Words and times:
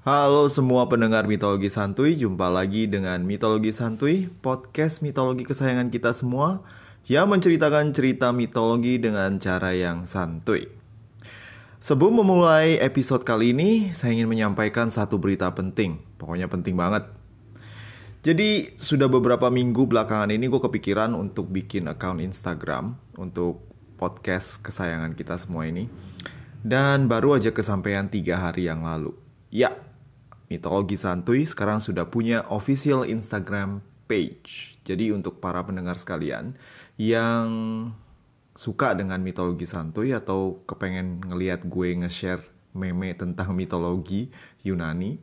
Halo 0.00 0.48
semua 0.48 0.88
pendengar 0.88 1.28
mitologi 1.28 1.68
santuy, 1.68 2.16
jumpa 2.16 2.48
lagi 2.48 2.88
dengan 2.88 3.20
Mitologi 3.20 3.68
Santuy, 3.68 4.32
podcast 4.40 5.04
mitologi 5.04 5.44
kesayangan 5.44 5.92
kita 5.92 6.16
semua 6.16 6.64
yang 7.04 7.28
menceritakan 7.28 7.92
cerita 7.92 8.32
mitologi 8.32 8.96
dengan 8.96 9.36
cara 9.36 9.76
yang 9.76 10.08
santuy. 10.08 10.72
Sebelum 11.84 12.24
memulai 12.24 12.80
episode 12.80 13.28
kali 13.28 13.52
ini, 13.52 13.92
saya 13.92 14.16
ingin 14.16 14.24
menyampaikan 14.24 14.88
satu 14.88 15.20
berita 15.20 15.52
penting, 15.52 16.00
pokoknya 16.16 16.48
penting 16.48 16.80
banget. 16.80 17.04
Jadi 18.24 18.72
sudah 18.80 19.12
beberapa 19.12 19.52
minggu 19.52 19.84
belakangan 19.84 20.32
ini 20.32 20.48
gue 20.48 20.64
kepikiran 20.64 21.12
untuk 21.12 21.52
bikin 21.52 21.92
account 21.92 22.24
Instagram 22.24 22.96
untuk 23.20 23.68
podcast 24.00 24.64
kesayangan 24.64 25.12
kita 25.12 25.36
semua 25.36 25.68
ini. 25.68 25.92
Dan 26.64 27.04
baru 27.04 27.36
aja 27.36 27.52
kesampaian 27.52 28.08
tiga 28.08 28.40
hari 28.40 28.64
yang 28.64 28.80
lalu. 28.80 29.12
Ya, 29.52 29.89
Mitologi 30.50 30.98
Santuy 30.98 31.46
sekarang 31.46 31.78
sudah 31.78 32.10
punya 32.10 32.42
official 32.50 33.06
Instagram 33.06 33.80
page. 34.10 34.74
Jadi 34.82 35.14
untuk 35.14 35.38
para 35.38 35.62
pendengar 35.62 35.94
sekalian 35.94 36.58
yang 36.98 37.46
suka 38.58 38.98
dengan 38.98 39.22
mitologi 39.22 39.64
santuy 39.64 40.10
atau 40.10 40.66
kepengen 40.66 41.22
ngeliat 41.22 41.62
gue 41.62 41.94
nge-share 42.02 42.42
meme 42.74 43.14
tentang 43.14 43.54
mitologi 43.54 44.34
Yunani, 44.66 45.22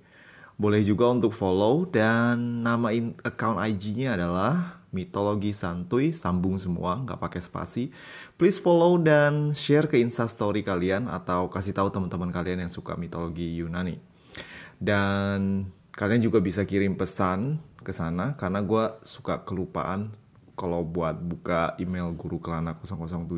boleh 0.56 0.82
juga 0.82 1.12
untuk 1.12 1.36
follow 1.36 1.84
dan 1.84 2.64
nama 2.64 2.90
account 3.22 3.60
IG-nya 3.60 4.16
adalah 4.16 4.82
mitologi 4.96 5.52
santuy 5.52 6.16
sambung 6.16 6.56
semua 6.58 7.04
nggak 7.04 7.20
pakai 7.20 7.42
spasi. 7.44 7.92
Please 8.40 8.58
follow 8.58 8.96
dan 8.98 9.52
share 9.52 9.86
ke 9.86 10.00
instastory 10.00 10.64
kalian 10.64 11.12
atau 11.12 11.52
kasih 11.52 11.76
tahu 11.76 11.92
teman-teman 11.92 12.32
kalian 12.32 12.64
yang 12.64 12.72
suka 12.72 12.96
mitologi 12.96 13.60
Yunani. 13.60 14.00
Dan 14.78 15.70
kalian 15.98 16.22
juga 16.22 16.38
bisa 16.38 16.62
kirim 16.64 16.94
pesan 16.94 17.58
ke 17.82 17.90
sana 17.90 18.38
karena 18.38 18.62
gue 18.62 18.86
suka 19.02 19.42
kelupaan 19.42 20.14
kalau 20.58 20.82
buat 20.86 21.18
buka 21.22 21.78
email 21.78 22.14
guru 22.14 22.42
kelana 22.42 22.78
007. 22.82 23.30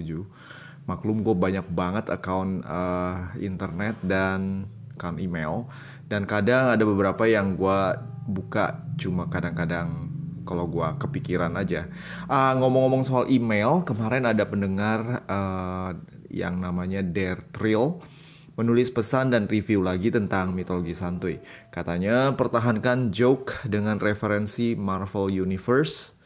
Maklum 0.88 1.22
gue 1.22 1.36
banyak 1.36 1.68
banget 1.70 2.10
account 2.10 2.66
uh, 2.66 3.30
internet 3.38 4.00
dan 4.02 4.66
account 4.96 5.22
email 5.22 5.70
dan 6.10 6.26
kadang 6.26 6.74
ada 6.74 6.84
beberapa 6.84 7.30
yang 7.30 7.54
gue 7.54 7.80
buka 8.26 8.84
cuma 8.98 9.30
kadang-kadang 9.30 10.10
kalau 10.50 10.66
gue 10.66 10.88
kepikiran 10.98 11.54
aja. 11.62 11.86
Uh, 12.26 12.58
ngomong-ngomong 12.58 13.06
soal 13.06 13.30
email, 13.30 13.86
kemarin 13.86 14.26
ada 14.26 14.50
pendengar 14.50 15.22
uh, 15.30 15.94
yang 16.34 16.58
namanya 16.58 17.06
Dare 17.06 17.46
Trill 17.54 18.02
menulis 18.60 18.92
pesan 18.92 19.32
dan 19.32 19.48
review 19.48 19.80
lagi 19.80 20.12
tentang 20.12 20.52
mitologi 20.52 20.92
santuy. 20.92 21.40
Katanya 21.72 22.36
pertahankan 22.36 23.08
joke 23.16 23.56
dengan 23.64 24.04
referensi 24.04 24.76
Marvel 24.76 25.32
Universe. 25.32 26.20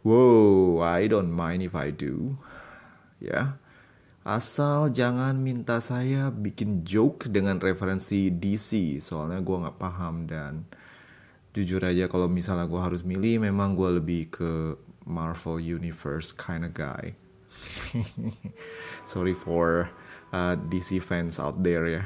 Wow, 0.00 0.80
I 0.80 1.04
don't 1.04 1.28
mind 1.28 1.60
if 1.60 1.76
I 1.76 1.92
do. 1.92 2.40
Ya. 3.20 3.60
Asal 4.24 4.88
jangan 4.96 5.36
minta 5.36 5.84
saya 5.84 6.32
bikin 6.32 6.88
joke 6.88 7.28
dengan 7.28 7.60
referensi 7.60 8.32
DC, 8.32 8.96
soalnya 9.04 9.44
gue 9.44 9.56
nggak 9.68 9.76
paham 9.76 10.24
dan 10.24 10.64
jujur 11.52 11.84
aja 11.84 12.08
kalau 12.08 12.32
misalnya 12.32 12.64
gue 12.64 12.80
harus 12.80 13.04
milih, 13.04 13.44
memang 13.44 13.76
gue 13.76 14.00
lebih 14.00 14.32
ke 14.32 14.80
Marvel 15.04 15.60
Universe 15.60 16.32
kind 16.32 16.64
of 16.64 16.72
guy. 16.72 17.12
Sorry 19.12 19.36
for 19.36 19.92
uh, 20.34 20.58
DC 20.66 20.98
fans 20.98 21.38
out 21.38 21.62
there 21.62 21.86
ya. 21.86 22.02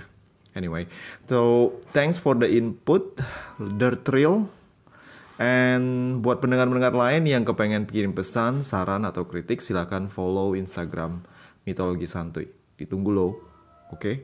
Anyway, 0.52 0.84
so 1.24 1.72
thanks 1.96 2.20
for 2.20 2.36
the 2.36 2.44
input, 2.44 3.16
the 3.56 3.96
thrill. 3.96 4.52
And 5.38 6.18
buat 6.18 6.42
pendengar-pendengar 6.42 6.98
lain 6.98 7.30
yang 7.30 7.46
kepengen 7.46 7.86
kirim 7.86 8.10
pesan, 8.10 8.66
saran 8.66 9.06
atau 9.06 9.22
kritik, 9.22 9.62
silakan 9.62 10.10
follow 10.10 10.58
Instagram 10.58 11.22
Mitologi 11.62 12.10
Santuy. 12.10 12.50
Ditunggu 12.74 13.14
loh, 13.14 13.32
oke? 13.94 14.02
Okay? 14.02 14.16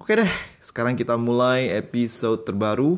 Oke 0.00 0.16
deh, 0.16 0.32
sekarang 0.64 0.96
kita 0.96 1.20
mulai 1.20 1.68
episode 1.76 2.48
terbaru 2.48 2.96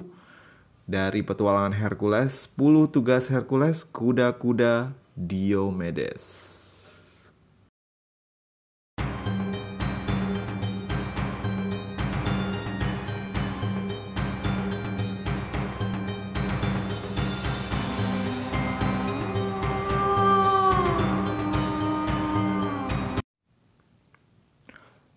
dari 0.87 1.26
petualangan 1.26 1.75
Hercules, 1.75 2.47
10 2.54 2.94
tugas 2.94 3.26
Hercules, 3.26 3.82
kuda-kuda 3.82 4.94
Diomedes. 5.19 6.51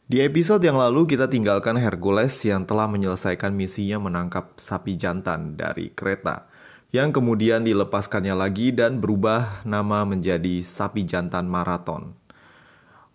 Di 0.05 0.21
episode 0.21 0.61
yang 0.61 0.77
lalu 0.77 1.09
kita 1.09 1.25
tinggalkan 1.25 1.81
Hercules 1.81 2.37
yang 2.45 2.61
telah 2.61 2.85
menyelesaikan 2.85 3.49
misinya 3.49 3.97
menangkap 4.05 4.53
sapi 4.53 5.01
jantan 5.01 5.57
dari 5.57 5.97
kereta 5.97 6.45
yang 6.93 7.09
kemudian 7.09 7.65
dilepaskannya 7.65 8.37
lagi 8.37 8.69
dan 8.69 9.01
berubah 9.01 9.65
nama 9.65 10.05
menjadi 10.05 10.61
sapi 10.61 11.09
jantan 11.09 11.49
maraton. 11.49 12.13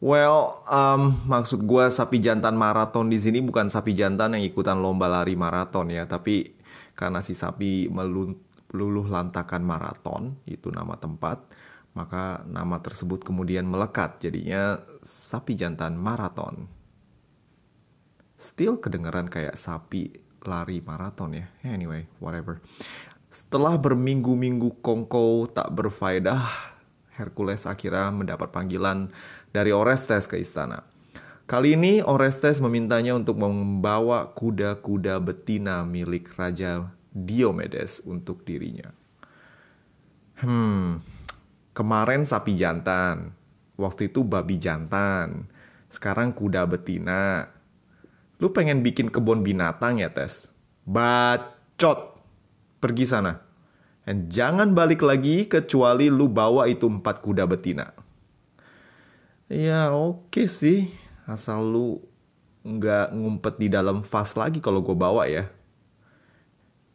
Well, 0.03 0.67
um, 0.67 1.15
maksud 1.31 1.63
gue 1.63 1.87
sapi 1.95 2.19
jantan 2.19 2.59
maraton 2.59 3.07
di 3.07 3.23
sini 3.23 3.39
bukan 3.39 3.71
sapi 3.71 3.95
jantan 3.95 4.35
yang 4.35 4.43
ikutan 4.43 4.83
lomba 4.83 5.07
lari 5.07 5.39
maraton 5.39 5.95
ya, 5.95 6.11
tapi 6.11 6.59
karena 6.99 7.23
si 7.23 7.39
sapi 7.39 7.87
meluluh 7.87 9.07
lantakan 9.07 9.63
maraton, 9.63 10.43
itu 10.43 10.75
nama 10.75 10.99
tempat, 10.99 11.39
maka 11.95 12.43
nama 12.51 12.83
tersebut 12.83 13.23
kemudian 13.23 13.63
melekat 13.63 14.19
jadinya 14.19 14.83
sapi 15.07 15.55
jantan 15.55 15.95
maraton 15.95 16.80
still 18.41 18.81
kedengeran 18.81 19.29
kayak 19.29 19.61
sapi 19.61 20.17
lari 20.49 20.81
maraton 20.81 21.37
ya. 21.37 21.47
Anyway, 21.61 22.09
whatever. 22.17 22.65
Setelah 23.29 23.77
berminggu-minggu 23.77 24.81
kongko 24.81 25.53
tak 25.53 25.69
berfaedah, 25.77 26.49
Hercules 27.15 27.69
akhirnya 27.69 28.09
mendapat 28.11 28.49
panggilan 28.49 29.13
dari 29.53 29.71
Orestes 29.71 30.25
ke 30.25 30.41
istana. 30.41 30.83
Kali 31.45 31.77
ini 31.77 32.01
Orestes 32.01 32.63
memintanya 32.65 33.13
untuk 33.13 33.37
membawa 33.37 34.33
kuda-kuda 34.33 35.21
betina 35.21 35.85
milik 35.85 36.33
Raja 36.35 36.89
Diomedes 37.13 38.01
untuk 38.07 38.47
dirinya. 38.47 38.95
Hmm, 40.41 41.05
kemarin 41.77 42.25
sapi 42.25 42.57
jantan, 42.57 43.35
waktu 43.77 44.09
itu 44.09 44.25
babi 44.25 44.57
jantan, 44.57 45.51
sekarang 45.91 46.33
kuda 46.33 46.65
betina, 46.71 47.51
Lu 48.41 48.51
pengen 48.57 48.81
bikin 48.81 49.13
kebun 49.13 49.45
binatang 49.45 50.01
ya, 50.01 50.09
Tes? 50.09 50.49
Bacot. 50.89 52.17
Pergi 52.81 53.05
sana. 53.05 53.45
Dan 54.09 54.27
jangan 54.33 54.73
balik 54.73 55.05
lagi 55.05 55.45
kecuali 55.45 56.09
lu 56.09 56.27
bawa 56.27 56.67
itu 56.67 56.89
empat 56.89 57.21
kuda 57.21 57.45
betina. 57.45 57.93
Ya 59.47 59.93
oke 59.93 60.33
okay 60.33 60.47
sih. 60.49 60.91
Asal 61.29 61.63
lu 61.63 62.01
nggak 62.65 63.13
ngumpet 63.15 63.55
di 63.61 63.69
dalam 63.71 64.03
vas 64.03 64.33
lagi 64.35 64.59
kalau 64.59 64.81
gue 64.81 64.97
bawa 64.97 65.29
ya. 65.29 65.47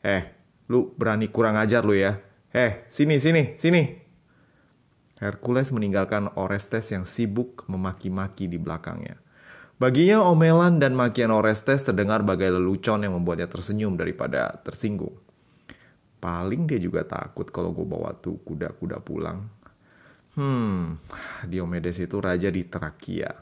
Eh, 0.06 0.24
lu 0.68 0.94
berani 0.98 1.30
kurang 1.30 1.56
ajar 1.56 1.86
lu 1.86 1.94
ya. 1.94 2.20
Eh, 2.52 2.84
sini, 2.90 3.22
sini, 3.22 3.56
sini. 3.56 3.84
Hercules 5.20 5.72
meninggalkan 5.72 6.36
Orestes 6.36 6.92
yang 6.92 7.08
sibuk 7.08 7.64
memaki-maki 7.72 8.52
di 8.52 8.60
belakangnya. 8.60 9.25
Baginya 9.76 10.24
omelan 10.24 10.80
dan 10.80 10.96
makian 10.96 11.36
Orestes 11.36 11.84
terdengar 11.84 12.24
bagai 12.24 12.48
lelucon 12.48 13.04
yang 13.04 13.12
membuatnya 13.12 13.52
tersenyum 13.52 14.00
daripada 14.00 14.56
tersinggung. 14.64 15.20
Paling 16.24 16.64
dia 16.64 16.80
juga 16.80 17.04
takut 17.04 17.44
kalau 17.52 17.76
gue 17.76 17.84
bawa 17.84 18.16
tuh 18.16 18.40
kuda-kuda 18.48 19.04
pulang. 19.04 19.52
Hmm, 20.40 20.96
Diomedes 21.44 22.00
itu 22.00 22.24
raja 22.24 22.48
di 22.48 22.64
Trakia. 22.64 23.36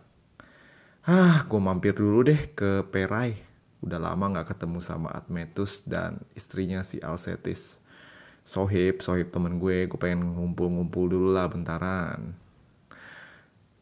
Ah, 1.06 1.46
gue 1.46 1.62
mampir 1.62 1.94
dulu 1.94 2.26
deh 2.26 2.50
ke 2.58 2.82
Perai. 2.90 3.38
Udah 3.86 4.02
lama 4.02 4.42
gak 4.42 4.58
ketemu 4.58 4.82
sama 4.82 5.14
Admetus 5.14 5.86
dan 5.86 6.18
istrinya 6.34 6.82
si 6.82 6.98
Alcetis. 6.98 7.78
Sohib, 8.42 9.06
sohib 9.06 9.30
temen 9.30 9.62
gue, 9.62 9.86
gue 9.86 10.00
pengen 10.02 10.34
ngumpul-ngumpul 10.34 11.14
dulu 11.14 11.30
lah 11.30 11.46
bentaran. 11.46 12.34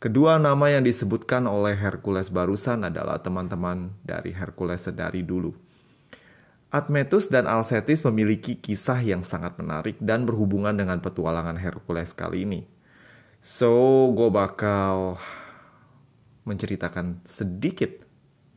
Kedua 0.01 0.41
nama 0.41 0.65
yang 0.65 0.81
disebutkan 0.81 1.45
oleh 1.45 1.77
Hercules 1.77 2.33
barusan 2.33 2.89
adalah 2.89 3.21
teman-teman 3.21 3.93
dari 4.01 4.33
Hercules 4.33 4.89
sedari 4.89 5.21
dulu. 5.21 5.53
Admetus 6.73 7.29
dan 7.29 7.45
Alcetis 7.45 8.01
memiliki 8.01 8.57
kisah 8.57 8.97
yang 8.97 9.21
sangat 9.21 9.61
menarik 9.61 10.01
dan 10.01 10.25
berhubungan 10.25 10.73
dengan 10.73 10.97
petualangan 11.05 11.53
Hercules 11.53 12.17
kali 12.17 12.49
ini. 12.49 12.65
So, 13.45 14.09
gue 14.17 14.33
bakal 14.33 15.21
menceritakan 16.49 17.21
sedikit 17.21 18.01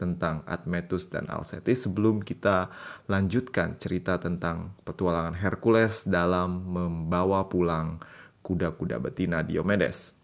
tentang 0.01 0.49
Admetus 0.49 1.13
dan 1.13 1.29
Alcetis 1.29 1.85
sebelum 1.85 2.25
kita 2.25 2.73
lanjutkan 3.05 3.77
cerita 3.77 4.17
tentang 4.17 4.73
petualangan 4.89 5.37
Hercules 5.37 6.09
dalam 6.09 6.73
membawa 6.73 7.53
pulang 7.53 8.01
kuda-kuda 8.41 8.97
betina 8.97 9.45
Diomedes. 9.45 10.24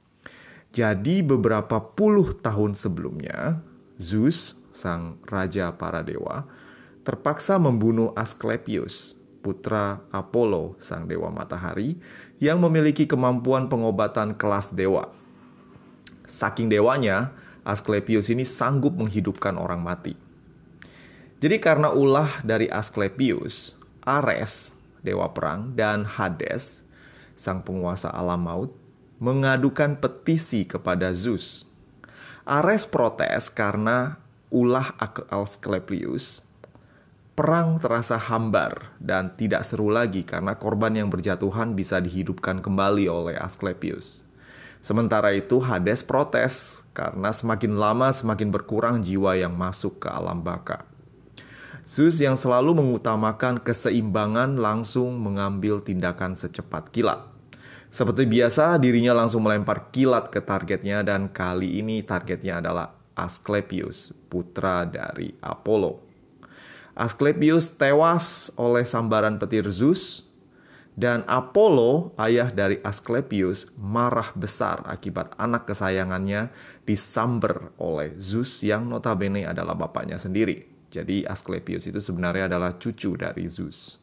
Jadi 0.71 1.27
beberapa 1.27 1.83
puluh 1.83 2.31
tahun 2.31 2.79
sebelumnya, 2.79 3.59
Zeus, 3.99 4.55
sang 4.71 5.19
raja 5.27 5.75
para 5.75 5.99
dewa, 6.07 6.47
terpaksa 7.03 7.59
membunuh 7.59 8.15
Asclepius, 8.15 9.19
putra 9.43 9.99
Apollo, 10.15 10.79
sang 10.79 11.11
dewa 11.11 11.27
matahari, 11.35 11.99
yang 12.39 12.63
memiliki 12.63 13.03
kemampuan 13.11 13.67
pengobatan 13.67 14.39
kelas 14.39 14.71
dewa. 14.71 15.11
Saking 16.31 16.71
dewanya, 16.71 17.35
Asclepius 17.67 18.31
ini 18.31 18.47
sanggup 18.47 18.95
menghidupkan 18.95 19.59
orang 19.59 19.83
mati. 19.83 20.15
Jadi 21.43 21.59
karena 21.59 21.91
ulah 21.91 22.47
dari 22.47 22.71
Asclepius, 22.71 23.75
Ares, 24.07 24.71
dewa 25.03 25.35
perang, 25.35 25.75
dan 25.75 26.07
Hades, 26.07 26.87
sang 27.35 27.67
penguasa 27.67 28.13
alam 28.13 28.47
maut, 28.47 28.71
mengadukan 29.21 30.01
petisi 30.01 30.65
kepada 30.65 31.13
Zeus. 31.13 31.69
Ares 32.49 32.89
protes 32.89 33.53
karena 33.53 34.17
ulah 34.49 34.97
Asclepius 35.31 36.43
perang 37.41 37.81
terasa 37.81 38.21
hambar 38.21 38.93
dan 39.01 39.33
tidak 39.33 39.65
seru 39.65 39.89
lagi 39.89 40.29
karena 40.29 40.61
korban 40.61 40.93
yang 40.93 41.09
berjatuhan 41.09 41.73
bisa 41.73 41.97
dihidupkan 41.97 42.61
kembali 42.61 43.09
oleh 43.09 43.33
Asclepius. 43.41 44.29
Sementara 44.85 45.33
itu 45.33 45.57
Hades 45.57 46.05
protes 46.05 46.85
karena 46.93 47.33
semakin 47.33 47.81
lama 47.81 48.13
semakin 48.13 48.53
berkurang 48.53 49.01
jiwa 49.01 49.41
yang 49.41 49.57
masuk 49.57 50.05
ke 50.05 50.13
alam 50.13 50.45
baka. 50.45 50.85
Zeus 51.89 52.21
yang 52.21 52.37
selalu 52.37 52.77
mengutamakan 52.77 53.57
keseimbangan 53.57 54.61
langsung 54.61 55.17
mengambil 55.17 55.81
tindakan 55.81 56.37
secepat 56.37 56.93
kilat. 56.93 57.30
Seperti 57.91 58.23
biasa, 58.23 58.79
dirinya 58.79 59.11
langsung 59.11 59.43
melempar 59.43 59.91
kilat 59.91 60.31
ke 60.31 60.39
targetnya 60.39 61.03
dan 61.03 61.27
kali 61.27 61.83
ini 61.83 62.07
targetnya 62.07 62.63
adalah 62.63 62.95
Asclepius, 63.19 64.15
putra 64.31 64.87
dari 64.87 65.35
Apollo. 65.43 65.99
Asclepius 66.95 67.75
tewas 67.75 68.55
oleh 68.55 68.87
sambaran 68.87 69.43
petir 69.43 69.67
Zeus 69.75 70.23
dan 70.95 71.27
Apollo, 71.27 72.15
ayah 72.23 72.55
dari 72.55 72.79
Asclepius, 72.87 73.75
marah 73.75 74.31
besar 74.39 74.87
akibat 74.87 75.35
anak 75.35 75.67
kesayangannya 75.67 76.47
disamber 76.87 77.75
oleh 77.75 78.15
Zeus 78.23 78.63
yang 78.63 78.87
notabene 78.87 79.51
adalah 79.51 79.75
bapaknya 79.75 80.15
sendiri. 80.15 80.63
Jadi 80.95 81.27
Asclepius 81.27 81.91
itu 81.91 81.99
sebenarnya 81.99 82.47
adalah 82.47 82.79
cucu 82.79 83.19
dari 83.19 83.51
Zeus. 83.51 83.99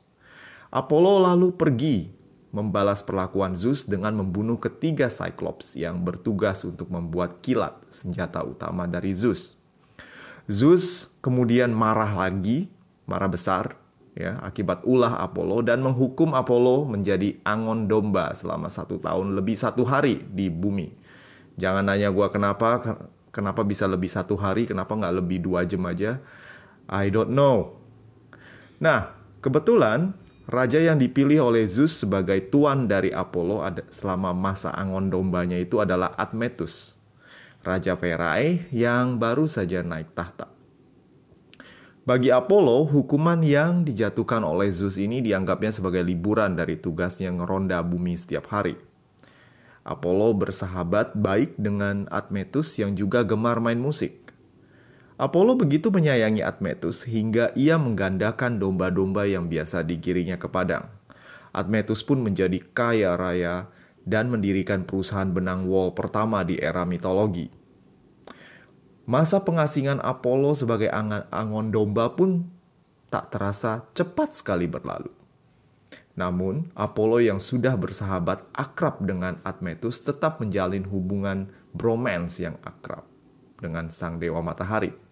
Apollo 0.76 1.24
lalu 1.24 1.56
pergi 1.56 2.17
membalas 2.52 3.04
perlakuan 3.04 3.54
Zeus 3.54 3.84
dengan 3.84 4.16
membunuh 4.16 4.56
ketiga 4.58 5.12
Cyclops 5.12 5.76
yang 5.76 6.02
bertugas 6.02 6.64
untuk 6.64 6.88
membuat 6.88 7.44
kilat, 7.44 7.76
senjata 7.92 8.42
utama 8.44 8.88
dari 8.88 9.12
Zeus. 9.12 9.58
Zeus 10.48 11.12
kemudian 11.20 11.76
marah 11.76 12.16
lagi 12.16 12.72
marah 13.04 13.28
besar 13.28 13.76
ya 14.16 14.40
akibat 14.44 14.84
ulah 14.88 15.20
Apollo 15.20 15.68
dan 15.68 15.84
menghukum 15.84 16.32
Apollo 16.36 16.88
menjadi 16.88 17.36
angon 17.44 17.88
domba 17.88 18.32
selama 18.32 18.72
satu 18.72 19.00
tahun 19.00 19.36
lebih 19.36 19.56
satu 19.60 19.84
hari 19.84 20.24
di 20.32 20.48
bumi. 20.48 20.96
Jangan 21.60 21.84
nanya 21.84 22.10
gue 22.16 22.28
kenapa 22.32 22.80
kenapa 23.36 23.62
bisa 23.68 23.86
lebih 23.86 24.08
satu 24.08 24.40
hari 24.40 24.66
kenapa 24.66 24.96
nggak 24.96 25.16
lebih 25.20 25.44
dua 25.44 25.68
jam 25.68 25.84
aja. 25.84 26.24
I 26.88 27.12
don't 27.12 27.36
know. 27.36 27.76
Nah 28.80 29.14
kebetulan 29.44 30.16
raja 30.48 30.80
yang 30.80 30.96
dipilih 30.96 31.52
oleh 31.52 31.68
Zeus 31.68 32.00
sebagai 32.00 32.48
tuan 32.48 32.88
dari 32.88 33.12
Apollo 33.12 33.68
selama 33.92 34.32
masa 34.32 34.72
angon 34.72 35.12
dombanya 35.12 35.60
itu 35.60 35.84
adalah 35.84 36.16
Admetus, 36.16 36.96
raja 37.68 38.00
Perae 38.00 38.72
yang 38.72 39.20
baru 39.20 39.44
saja 39.46 39.84
naik 39.84 40.16
tahta. 40.16 40.48
Bagi 42.08 42.32
Apollo, 42.32 42.88
hukuman 42.88 43.44
yang 43.44 43.84
dijatuhkan 43.84 44.40
oleh 44.40 44.72
Zeus 44.72 44.96
ini 44.96 45.20
dianggapnya 45.20 45.76
sebagai 45.76 46.08
liburan 46.08 46.56
dari 46.56 46.80
tugasnya 46.80 47.28
ngeronda 47.36 47.84
bumi 47.84 48.16
setiap 48.16 48.48
hari. 48.48 48.80
Apollo 49.84 50.40
bersahabat 50.40 51.20
baik 51.20 51.60
dengan 51.60 52.08
Admetus 52.08 52.80
yang 52.80 52.96
juga 52.96 53.28
gemar 53.28 53.60
main 53.60 53.80
musik. 53.80 54.27
Apollo 55.18 55.58
begitu 55.58 55.90
menyayangi 55.90 56.46
Admetus 56.46 57.02
hingga 57.10 57.50
ia 57.58 57.82
menggandakan 57.82 58.62
domba-domba 58.62 59.26
yang 59.26 59.50
biasa 59.50 59.82
digiringnya 59.82 60.38
ke 60.38 60.46
padang. 60.46 60.94
Admetus 61.50 62.06
pun 62.06 62.22
menjadi 62.22 62.62
kaya 62.62 63.18
raya 63.18 63.66
dan 64.06 64.30
mendirikan 64.30 64.86
perusahaan 64.86 65.26
benang 65.26 65.66
wol 65.66 65.98
pertama 65.98 66.46
di 66.46 66.62
era 66.62 66.86
mitologi. 66.86 67.50
Masa 69.10 69.42
pengasingan 69.42 70.06
Apollo 70.06 70.62
sebagai 70.62 70.94
angon 71.34 71.74
domba 71.74 72.14
pun 72.14 72.46
tak 73.10 73.34
terasa 73.34 73.90
cepat 73.98 74.38
sekali 74.38 74.70
berlalu. 74.70 75.10
Namun, 76.14 76.70
Apollo 76.78 77.26
yang 77.26 77.42
sudah 77.42 77.74
bersahabat 77.74 78.46
akrab 78.54 79.02
dengan 79.02 79.42
Admetus 79.42 80.06
tetap 80.06 80.38
menjalin 80.38 80.86
hubungan 80.86 81.50
bromance 81.74 82.38
yang 82.38 82.62
akrab 82.62 83.02
dengan 83.58 83.90
sang 83.90 84.22
dewa 84.22 84.46
matahari. 84.46 85.07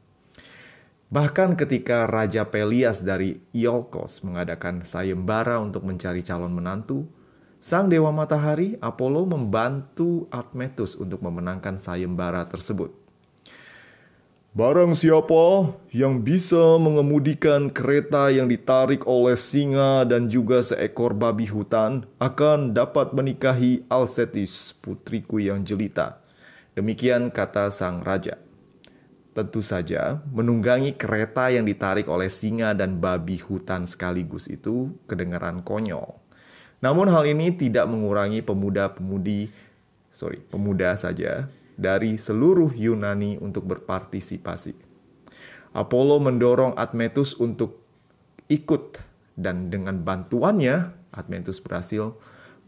Bahkan 1.15 1.55
ketika 1.55 2.11
Raja 2.11 2.43
Pelias 2.43 2.99
dari 2.99 3.39
Iolkos 3.55 4.19
mengadakan 4.27 4.83
sayembara 4.83 5.63
untuk 5.63 5.87
mencari 5.87 6.19
calon 6.19 6.51
menantu, 6.51 7.07
sang 7.55 7.87
dewa 7.87 8.11
matahari 8.11 8.75
Apollo 8.83 9.31
membantu 9.31 10.27
Admetus 10.27 10.99
untuk 10.99 11.23
memenangkan 11.23 11.79
sayembara 11.79 12.43
tersebut. 12.51 12.91
Barang 14.51 14.91
siapa 14.91 15.71
yang 15.95 16.19
bisa 16.19 16.75
mengemudikan 16.83 17.71
kereta 17.71 18.27
yang 18.27 18.51
ditarik 18.51 19.07
oleh 19.07 19.39
singa 19.39 20.03
dan 20.03 20.27
juga 20.27 20.67
seekor 20.67 21.15
babi 21.15 21.47
hutan 21.47 22.03
akan 22.19 22.75
dapat 22.75 23.15
menikahi 23.15 23.87
Alcetis, 23.87 24.75
putriku 24.83 25.39
yang 25.39 25.63
jelita. 25.63 26.19
Demikian 26.75 27.31
kata 27.31 27.71
sang 27.71 28.03
raja. 28.03 28.35
Tentu 29.35 29.59
saja, 29.59 30.23
menunggangi 30.31 30.95
kereta 30.95 31.51
yang 31.51 31.67
ditarik 31.67 32.07
oleh 32.07 32.31
singa 32.31 32.71
dan 32.71 33.03
babi 33.03 33.35
hutan 33.35 33.83
sekaligus 33.83 34.47
itu 34.47 34.95
kedengaran 35.11 35.59
konyol. 35.59 36.15
Namun 36.79 37.11
hal 37.11 37.27
ini 37.27 37.51
tidak 37.51 37.83
mengurangi 37.91 38.39
pemuda-pemudi, 38.39 39.51
sorry, 40.07 40.39
pemuda 40.39 40.95
saja 40.95 41.51
dari 41.75 42.15
seluruh 42.15 42.71
Yunani 42.71 43.35
untuk 43.43 43.67
berpartisipasi. 43.67 44.71
Apollo 45.75 46.23
mendorong 46.23 46.79
Admetus 46.79 47.35
untuk 47.35 47.83
ikut 48.47 49.03
dan 49.35 49.67
dengan 49.67 49.99
bantuannya 49.99 50.95
Admetus 51.11 51.59
berhasil 51.59 52.15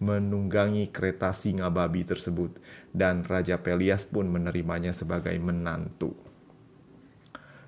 menunggangi 0.04 0.92
kereta 0.92 1.32
singa 1.32 1.72
babi 1.72 2.04
tersebut 2.04 2.60
dan 2.92 3.24
Raja 3.24 3.56
Pelias 3.64 4.04
pun 4.04 4.28
menerimanya 4.28 4.92
sebagai 4.92 5.40
menantu. 5.40 6.27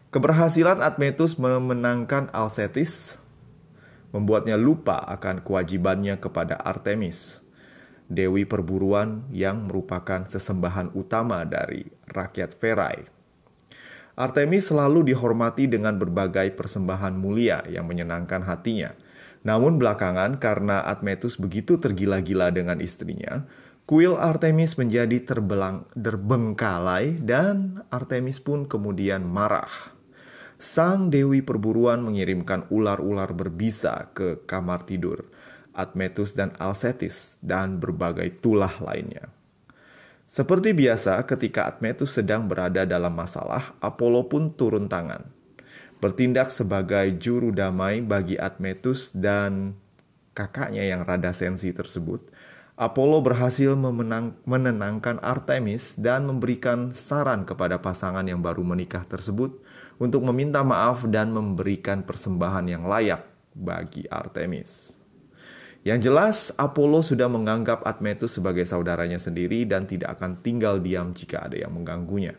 Keberhasilan 0.10 0.82
Admetus 0.82 1.38
memenangkan 1.38 2.34
Alcetis 2.34 3.22
membuatnya 4.10 4.58
lupa 4.58 4.98
akan 5.06 5.46
kewajibannya 5.46 6.18
kepada 6.18 6.58
Artemis 6.58 7.46
dewi 8.10 8.42
perburuan 8.44 9.22
yang 9.30 9.70
merupakan 9.70 10.26
sesembahan 10.26 10.98
utama 10.98 11.46
dari 11.46 11.86
rakyat 12.10 12.58
Ferai. 12.58 13.06
Artemis 14.18 14.74
selalu 14.74 15.14
dihormati 15.14 15.70
dengan 15.70 15.96
berbagai 16.02 16.58
persembahan 16.58 17.14
mulia 17.14 17.62
yang 17.70 17.86
menyenangkan 17.86 18.44
hatinya. 18.44 18.92
Namun 19.46 19.78
belakangan 19.78 20.42
karena 20.42 20.84
Admetus 20.90 21.38
begitu 21.38 21.78
tergila-gila 21.80 22.52
dengan 22.52 22.82
istrinya, 22.84 23.48
kuil 23.86 24.18
Artemis 24.18 24.76
menjadi 24.76 25.24
terbelang, 25.24 25.88
terbengkalai 25.96 27.22
dan 27.24 27.86
Artemis 27.94 28.44
pun 28.44 28.68
kemudian 28.68 29.24
marah. 29.24 29.99
Sang 30.60 31.08
dewi 31.08 31.40
perburuan 31.40 32.04
mengirimkan 32.04 32.68
ular-ular 32.68 33.32
berbisa 33.32 34.12
ke 34.12 34.44
kamar 34.44 34.84
tidur 34.84 35.24
Admetus 35.72 36.36
dan 36.36 36.52
Alcetis, 36.60 37.40
dan 37.40 37.80
berbagai 37.80 38.44
tulah 38.44 38.76
lainnya. 38.84 39.32
Seperti 40.28 40.76
biasa, 40.76 41.24
ketika 41.24 41.66
Admetus 41.72 42.20
sedang 42.20 42.46
berada 42.46 42.84
dalam 42.84 43.16
masalah, 43.16 43.72
Apollo 43.80 44.28
pun 44.28 44.52
turun 44.52 44.92
tangan. 44.92 45.24
Bertindak 46.04 46.52
sebagai 46.52 47.16
juru 47.16 47.56
damai 47.56 48.04
bagi 48.04 48.36
Admetus 48.36 49.16
dan 49.16 49.80
kakaknya 50.36 50.84
yang 50.84 51.08
rada 51.08 51.32
sensi 51.32 51.72
tersebut, 51.72 52.30
Apollo 52.80 53.28
berhasil 53.28 53.76
memenang, 53.76 54.40
menenangkan 54.48 55.20
Artemis 55.20 56.00
dan 56.00 56.24
memberikan 56.24 56.96
saran 56.96 57.44
kepada 57.44 57.80
pasangan 57.80 58.24
yang 58.24 58.40
baru 58.40 58.64
menikah 58.64 59.04
tersebut 59.04 59.60
untuk 60.00 60.24
meminta 60.24 60.64
maaf 60.64 61.04
dan 61.12 61.30
memberikan 61.36 62.02
persembahan 62.02 62.66
yang 62.72 62.88
layak 62.88 63.22
bagi 63.52 64.08
Artemis. 64.08 64.96
Yang 65.84 66.00
jelas, 66.12 66.38
Apollo 66.60 67.08
sudah 67.08 67.32
menganggap 67.32 67.88
Admetus 67.88 68.36
sebagai 68.36 68.68
saudaranya 68.68 69.16
sendiri 69.16 69.64
dan 69.64 69.88
tidak 69.88 70.20
akan 70.20 70.44
tinggal 70.44 70.80
diam 70.80 71.16
jika 71.16 71.48
ada 71.48 71.56
yang 71.56 71.72
mengganggunya. 71.72 72.36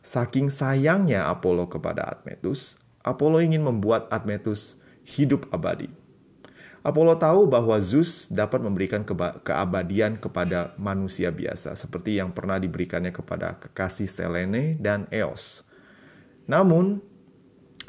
Saking 0.00 0.48
sayangnya 0.48 1.28
Apollo 1.28 1.68
kepada 1.68 2.08
Admetus, 2.08 2.80
Apollo 3.04 3.44
ingin 3.44 3.60
membuat 3.60 4.08
Admetus 4.08 4.80
hidup 5.04 5.44
abadi. 5.52 5.92
Apollo 6.80 7.20
tahu 7.20 7.40
bahwa 7.44 7.76
Zeus 7.84 8.32
dapat 8.32 8.64
memberikan 8.64 9.04
keabadian 9.44 10.16
kepada 10.16 10.72
manusia 10.80 11.28
biasa, 11.28 11.76
seperti 11.76 12.16
yang 12.16 12.32
pernah 12.32 12.56
diberikannya 12.56 13.12
kepada 13.12 13.60
kekasih 13.60 14.08
Selene 14.08 14.72
dan 14.80 15.04
Eos. 15.12 15.67
Namun, 16.48 17.04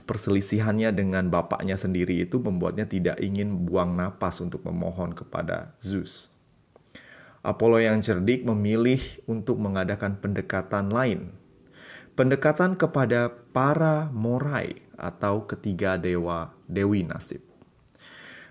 perselisihannya 0.03 0.91
dengan 0.91 1.31
bapaknya 1.31 1.79
sendiri 1.79 2.19
itu 2.19 2.43
membuatnya 2.43 2.85
tidak 2.85 3.17
ingin 3.23 3.63
buang 3.63 3.95
napas 3.95 4.43
untuk 4.43 4.67
memohon 4.67 5.15
kepada 5.15 5.73
Zeus. 5.79 6.27
Apollo 7.39 7.79
yang 7.79 8.03
cerdik 8.03 8.43
memilih 8.43 8.99
untuk 9.23 9.63
mengadakan 9.63 10.19
pendekatan 10.19 10.91
lain. 10.91 11.31
Pendekatan 12.19 12.75
kepada 12.75 13.31
para 13.55 14.11
morai 14.11 14.75
atau 14.99 15.47
ketiga 15.47 15.95
dewa 15.95 16.51
dewi 16.67 17.07
nasib. 17.07 17.39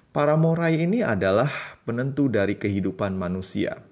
Para 0.09 0.41
morai 0.41 0.81
ini 0.89 1.05
adalah 1.05 1.53
penentu 1.85 2.33
dari 2.33 2.57
kehidupan 2.57 3.13
manusia. 3.13 3.85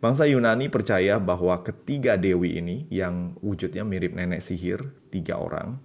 Bangsa 0.00 0.24
Yunani 0.24 0.72
percaya 0.72 1.20
bahwa 1.20 1.60
ketiga 1.60 2.16
dewi 2.16 2.56
ini 2.56 2.88
yang 2.88 3.36
wujudnya 3.44 3.84
mirip 3.84 4.16
nenek 4.16 4.40
sihir, 4.40 4.96
tiga 5.12 5.36
orang, 5.36 5.76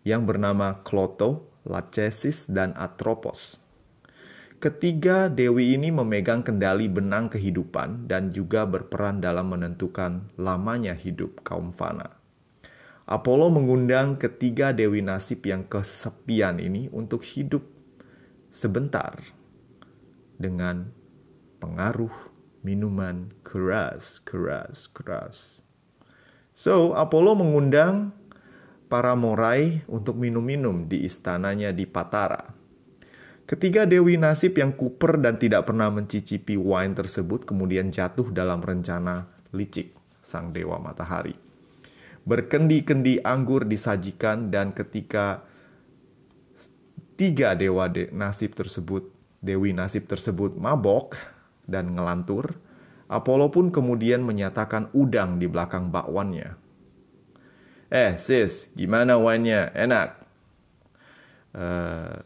yang 0.00 0.24
bernama 0.24 0.80
Kloto, 0.80 1.60
Lachesis, 1.68 2.48
dan 2.48 2.72
Atropos. 2.72 3.60
Ketiga 4.64 5.28
dewi 5.28 5.76
ini 5.76 5.92
memegang 5.92 6.40
kendali 6.40 6.88
benang 6.88 7.28
kehidupan 7.28 8.08
dan 8.08 8.32
juga 8.32 8.64
berperan 8.64 9.20
dalam 9.20 9.52
menentukan 9.52 10.32
lamanya 10.40 10.96
hidup 10.96 11.44
kaum 11.44 11.68
fana. 11.68 12.16
Apollo 13.04 13.52
mengundang 13.52 14.16
ketiga 14.16 14.72
dewi 14.72 15.04
nasib 15.04 15.44
yang 15.44 15.68
kesepian 15.68 16.56
ini 16.64 16.88
untuk 16.96 17.28
hidup 17.28 17.64
sebentar 18.48 19.20
dengan 20.40 20.88
pengaruh 21.60 22.29
minuman 22.60 23.32
keras, 23.40 24.20
keras, 24.20 24.88
keras. 24.92 25.64
So, 26.52 26.92
Apollo 26.92 27.40
mengundang 27.40 28.12
para 28.90 29.14
morai 29.14 29.86
untuk 29.86 30.18
minum-minum 30.18 30.90
di 30.90 31.06
istananya 31.06 31.70
di 31.70 31.86
Patara. 31.86 32.52
Ketiga 33.46 33.82
dewi 33.82 34.14
nasib 34.14 34.58
yang 34.62 34.70
kuper 34.74 35.18
dan 35.18 35.34
tidak 35.34 35.66
pernah 35.66 35.90
mencicipi 35.90 36.54
wine 36.54 36.94
tersebut 36.94 37.42
kemudian 37.42 37.90
jatuh 37.90 38.30
dalam 38.30 38.62
rencana 38.62 39.26
licik 39.50 39.90
sang 40.22 40.54
dewa 40.54 40.78
matahari. 40.78 41.34
Berkendi-kendi 42.22 43.24
anggur 43.26 43.66
disajikan 43.66 44.54
dan 44.54 44.70
ketika 44.70 45.42
tiga 47.18 47.58
dewa 47.58 47.90
de 47.90 48.06
nasib 48.14 48.54
tersebut, 48.54 49.10
dewi 49.42 49.74
nasib 49.74 50.06
tersebut 50.06 50.54
mabok 50.54 51.18
dan 51.70 51.94
ngelantur, 51.94 52.58
Apollo 53.06 53.54
pun 53.54 53.70
kemudian 53.70 54.26
menyatakan 54.26 54.90
udang 54.90 55.38
di 55.38 55.46
belakang 55.46 55.94
bakwannya 55.94 56.60
Eh 57.90 58.14
sis, 58.22 58.70
gimana 58.78 59.18
wine-nya? 59.18 59.74
Enak? 59.74 60.14
Uh, 61.50 62.22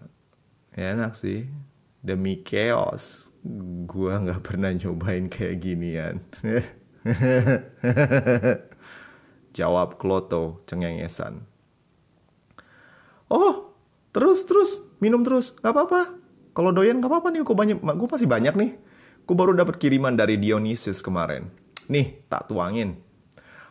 enak 0.76 1.16
sih. 1.16 1.48
Demi 2.04 2.44
chaos, 2.44 3.32
gua 3.88 4.20
nggak 4.20 4.44
pernah 4.44 4.76
nyobain 4.76 5.24
kayak 5.32 5.64
ginian. 5.64 6.20
Jawab 9.56 9.96
Kloto 9.96 10.60
cengengesan. 10.68 11.48
Oh, 13.32 13.72
terus 14.12 14.44
terus 14.44 14.84
minum 15.00 15.24
terus, 15.24 15.56
nggak 15.64 15.72
apa-apa. 15.72 16.12
Kalau 16.52 16.76
doyan 16.76 17.00
nggak 17.00 17.08
apa-apa 17.08 17.32
nih, 17.32 17.40
gue 17.40 17.56
banyak, 17.56 17.78
gue 17.80 18.08
masih 18.12 18.28
banyak 18.28 18.52
nih. 18.52 18.70
Gue 19.24 19.32
baru 19.32 19.56
dapat 19.56 19.80
kiriman 19.80 20.12
dari 20.12 20.36
Dionysius 20.36 21.00
kemarin. 21.00 21.48
Nih, 21.88 22.20
tak 22.28 22.52
tuangin. 22.52 23.00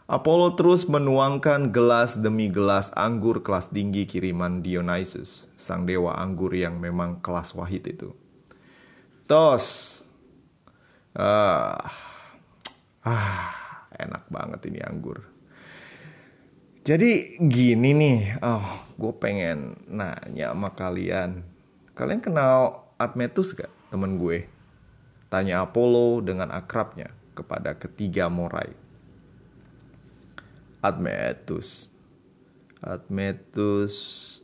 Apollo 0.09 0.59
terus 0.59 0.89
menuangkan 0.89 1.69
gelas 1.69 2.17
demi 2.19 2.49
gelas 2.49 2.89
anggur 2.97 3.39
kelas 3.39 3.71
tinggi 3.71 4.03
kiriman 4.03 4.65
Dionysus, 4.65 5.47
sang 5.55 5.87
dewa 5.87 6.19
anggur 6.19 6.51
yang 6.51 6.81
memang 6.81 7.23
kelas 7.23 7.55
wahid 7.55 7.85
itu. 7.87 8.11
Tos. 9.29 10.01
Ah, 11.15 11.87
ah 13.05 13.87
enak 13.95 14.27
banget 14.27 14.73
ini 14.73 14.81
anggur. 14.81 15.23
Jadi 16.83 17.39
gini 17.39 17.95
nih, 17.95 18.43
oh, 18.43 18.65
gue 18.99 19.13
pengen 19.15 19.79
nanya 19.87 20.51
sama 20.51 20.75
kalian. 20.75 21.47
Kalian 21.95 22.19
kenal 22.19 22.89
Admetus 22.99 23.55
gak, 23.55 23.71
temen 23.87 24.19
gue? 24.19 24.51
Tanya 25.33 25.65
Apollo 25.65 26.21
dengan 26.21 26.53
akrabnya 26.53 27.09
kepada 27.33 27.73
ketiga 27.73 28.29
Morai. 28.29 28.69
Admetus. 30.85 31.89
Admetus. 32.77 33.95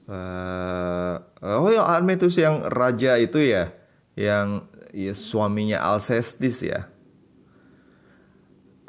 Uh, 0.09 1.21
oh 1.45 1.69
ya 1.69 1.85
Admetus 1.85 2.41
yang 2.41 2.65
raja 2.65 3.21
itu 3.21 3.37
ya, 3.37 3.69
yang 4.17 4.65
ya, 4.89 5.13
suaminya 5.13 5.77
Alcestis 5.77 6.65
ya. 6.65 6.89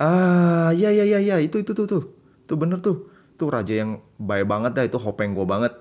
Ah, 0.00 0.72
ya 0.72 0.88
ya 0.88 1.04
ya 1.04 1.20
ya 1.20 1.36
itu 1.36 1.60
itu 1.60 1.76
tuh 1.76 1.84
tuh. 1.84 2.04
Tuh 2.48 2.56
bener 2.56 2.80
tuh. 2.80 3.12
Tuh 3.36 3.52
raja 3.52 3.76
yang 3.76 4.00
baik 4.16 4.48
banget 4.48 4.72
dah 4.72 4.84
itu 4.88 4.96
hopeng 4.96 5.36
gue 5.36 5.44
banget. 5.44 5.76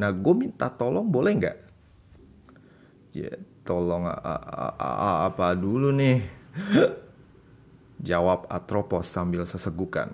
Nah, 0.00 0.16
gue 0.16 0.32
minta 0.32 0.72
tolong 0.72 1.04
boleh 1.04 1.36
nggak? 1.36 1.56
Ya, 3.12 3.36
tolong 3.68 4.08
apa 4.08 5.52
dulu 5.52 5.92
nih? 5.92 6.24
Jawab 8.08 8.48
Atropos 8.48 9.04
sambil 9.04 9.44
sesegukan 9.44 10.08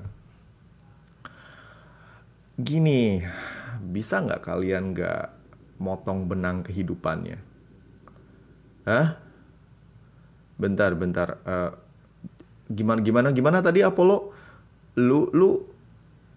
gini, 2.55 3.19
bisa 3.83 4.23
nggak 4.23 4.43
kalian 4.47 4.95
nggak 4.95 5.25
motong 5.83 6.31
benang 6.31 6.63
kehidupannya? 6.63 7.39
Hah? 8.87 9.19
Bentar, 10.55 10.95
bentar. 10.95 11.29
Uh, 11.43 11.75
gimana, 12.71 13.03
gimana, 13.03 13.29
gimana 13.35 13.59
tadi 13.59 13.83
Apollo? 13.83 14.31
Lu, 14.95 15.27
lu, 15.35 15.67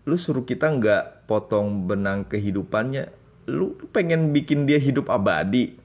lu 0.09 0.15
suruh 0.17 0.41
kita 0.41 0.73
nggak 0.73 1.29
potong 1.29 1.85
benang 1.85 2.25
kehidupannya? 2.25 3.13
Lu 3.53 3.77
pengen 3.93 4.33
bikin 4.33 4.65
dia 4.65 4.81
hidup 4.81 5.13
abadi? 5.13 5.77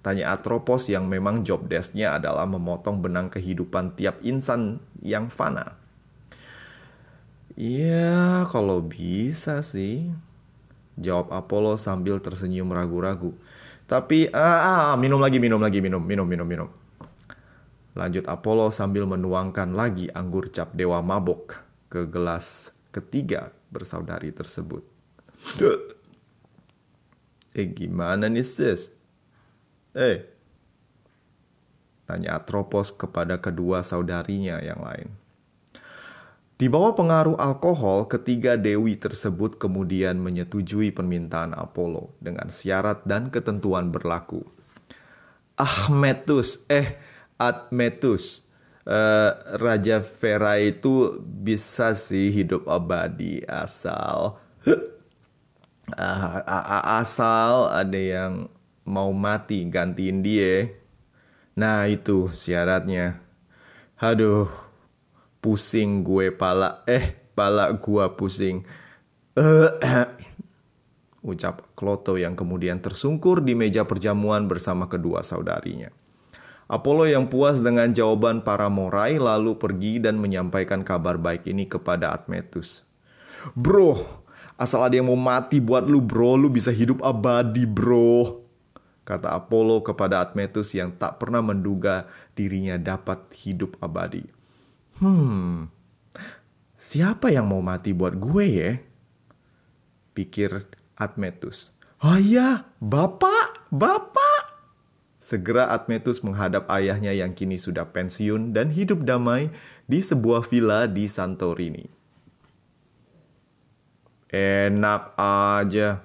Tanya 0.00 0.32
Atropos 0.32 0.88
yang 0.88 1.12
memang 1.12 1.44
job 1.44 1.68
desknya 1.68 2.16
adalah 2.16 2.48
memotong 2.48 3.04
benang 3.04 3.28
kehidupan 3.28 3.92
tiap 4.00 4.16
insan 4.24 4.80
yang 5.04 5.28
fana. 5.28 5.76
Iya, 7.60 8.48
kalau 8.48 8.80
bisa 8.80 9.60
sih. 9.60 10.08
Jawab 10.96 11.32
Apollo 11.32 11.76
sambil 11.76 12.16
tersenyum 12.20 12.72
ragu-ragu. 12.72 13.36
Tapi, 13.84 14.32
ah, 14.32 14.92
ah, 14.92 14.96
minum 14.96 15.20
lagi, 15.20 15.36
minum 15.36 15.60
lagi, 15.60 15.84
minum, 15.84 16.00
minum, 16.00 16.24
minum, 16.24 16.48
minum. 16.48 16.68
Lanjut 17.92 18.24
Apollo 18.30 18.70
sambil 18.70 19.04
menuangkan 19.04 19.74
lagi 19.74 20.08
anggur 20.14 20.48
cap 20.54 20.72
dewa 20.78 21.02
mabok 21.02 21.58
ke 21.90 22.06
gelas 22.06 22.70
ketiga 22.94 23.50
bersaudari 23.68 24.30
tersebut. 24.30 24.86
Eh, 27.50 27.66
gimana 27.66 28.30
nih 28.30 28.46
sis? 28.46 28.94
Eh, 29.90 30.22
tanya 32.06 32.38
Atropos 32.38 32.94
kepada 32.94 33.42
kedua 33.42 33.82
saudarinya 33.82 34.62
yang 34.62 34.78
lain. 34.78 35.10
Di 36.60 36.68
bawah 36.68 36.92
pengaruh 36.92 37.40
alkohol, 37.40 38.04
ketiga 38.04 38.60
dewi 38.60 38.92
tersebut 38.92 39.56
kemudian 39.56 40.20
menyetujui 40.20 40.92
permintaan 40.92 41.56
Apollo 41.56 42.12
dengan 42.20 42.52
syarat 42.52 43.00
dan 43.08 43.32
ketentuan 43.32 43.88
berlaku. 43.88 44.44
Ahmetus, 45.56 46.68
eh 46.68 47.00
Admetus, 47.40 48.44
eh, 48.84 49.32
Raja 49.56 50.04
Vera 50.04 50.60
itu 50.60 51.16
bisa 51.24 51.96
sih 51.96 52.28
hidup 52.28 52.68
abadi 52.68 53.40
asal 53.48 54.36
asal 57.00 57.72
ada 57.72 57.96
yang 57.96 58.52
mau 58.84 59.12
mati 59.12 59.64
gantiin 59.68 60.24
dia. 60.24 60.68
Nah 61.56 61.88
itu 61.90 62.30
syaratnya. 62.32 63.20
Aduh, 64.00 64.48
pusing 65.44 66.04
gue 66.04 66.32
pala 66.32 66.84
eh 66.88 67.16
pala 67.36 67.72
gua 67.80 68.12
pusing 68.16 68.64
ucap 71.20 71.72
Kloto 71.76 72.16
yang 72.16 72.36
kemudian 72.36 72.80
tersungkur 72.80 73.44
di 73.44 73.56
meja 73.56 73.84
perjamuan 73.84 74.48
bersama 74.48 74.88
kedua 74.88 75.24
saudarinya. 75.24 75.92
Apollo 76.70 77.10
yang 77.10 77.26
puas 77.26 77.58
dengan 77.58 77.90
jawaban 77.90 78.46
para 78.46 78.70
Morai 78.70 79.18
lalu 79.18 79.58
pergi 79.58 79.98
dan 79.98 80.22
menyampaikan 80.22 80.86
kabar 80.86 81.18
baik 81.18 81.50
ini 81.50 81.66
kepada 81.66 82.14
Admetus. 82.14 82.86
Bro, 83.58 84.06
asal 84.54 84.86
ada 84.86 84.94
yang 84.94 85.10
mau 85.10 85.18
mati 85.18 85.58
buat 85.58 85.82
lu 85.82 85.98
bro, 85.98 86.38
lu 86.38 86.46
bisa 86.46 86.70
hidup 86.70 87.02
abadi 87.02 87.66
bro. 87.66 88.44
Kata 89.10 89.34
Apollo 89.34 89.82
kepada 89.82 90.22
Admetus 90.22 90.70
yang 90.70 90.94
tak 90.94 91.18
pernah 91.18 91.42
menduga 91.42 92.06
dirinya 92.38 92.78
dapat 92.78 93.26
hidup 93.42 93.74
abadi. 93.82 94.22
Hmm, 95.02 95.66
siapa 96.78 97.34
yang 97.34 97.50
mau 97.50 97.58
mati 97.58 97.90
buat 97.90 98.14
gue 98.14 98.46
ya? 98.46 98.78
Pikir 100.14 100.62
Admetus. 100.94 101.74
Oh 102.06 102.14
iya, 102.22 102.70
bapak, 102.78 103.66
bapak. 103.74 104.62
Segera 105.18 105.74
Admetus 105.74 106.22
menghadap 106.22 106.70
ayahnya 106.70 107.10
yang 107.10 107.34
kini 107.34 107.58
sudah 107.58 107.90
pensiun 107.90 108.54
dan 108.54 108.70
hidup 108.70 109.02
damai 109.02 109.50
di 109.90 109.98
sebuah 109.98 110.46
villa 110.46 110.86
di 110.86 111.10
Santorini. 111.10 111.90
Enak 114.30 115.18
aja, 115.18 115.98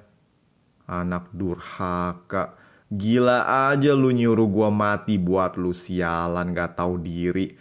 anak 0.89 1.29
durhaka. 1.37 2.64
Gila 2.93 3.71
aja 3.73 3.97
lu 3.97 4.13
nyuruh 4.13 4.45
gua 4.45 4.69
mati 4.69 5.17
buat 5.17 5.57
lu 5.57 5.73
sialan 5.73 6.53
gak 6.53 6.77
tahu 6.77 7.01
diri. 7.01 7.57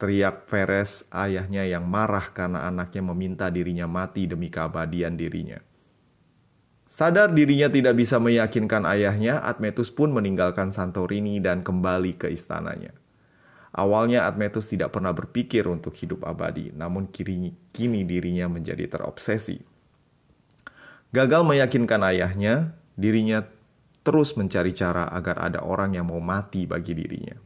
Teriak 0.00 0.48
Veres 0.48 1.04
ayahnya 1.12 1.64
yang 1.68 1.84
marah 1.84 2.32
karena 2.32 2.64
anaknya 2.68 3.04
meminta 3.04 3.46
dirinya 3.52 3.84
mati 3.84 4.24
demi 4.24 4.48
keabadian 4.48 5.16
dirinya. 5.16 5.60
Sadar 6.90 7.30
dirinya 7.30 7.70
tidak 7.70 7.94
bisa 8.02 8.18
meyakinkan 8.18 8.82
ayahnya, 8.82 9.44
Admetus 9.46 9.94
pun 9.94 10.10
meninggalkan 10.10 10.74
Santorini 10.74 11.38
dan 11.38 11.62
kembali 11.62 12.18
ke 12.18 12.26
istananya. 12.32 12.90
Awalnya 13.70 14.26
Admetus 14.26 14.66
tidak 14.66 14.98
pernah 14.98 15.14
berpikir 15.14 15.70
untuk 15.70 15.94
hidup 15.94 16.26
abadi, 16.26 16.74
namun 16.74 17.06
kini, 17.06 17.54
kini 17.70 18.02
dirinya 18.02 18.50
menjadi 18.50 18.90
terobsesi. 18.90 19.62
Gagal 21.14 21.46
meyakinkan 21.46 22.02
ayahnya, 22.10 22.74
dirinya 22.98 23.46
terus 24.00 24.32
mencari 24.36 24.72
cara 24.72 25.08
agar 25.12 25.40
ada 25.44 25.60
orang 25.64 25.96
yang 25.96 26.08
mau 26.08 26.20
mati 26.20 26.64
bagi 26.64 26.96
dirinya. 26.96 27.36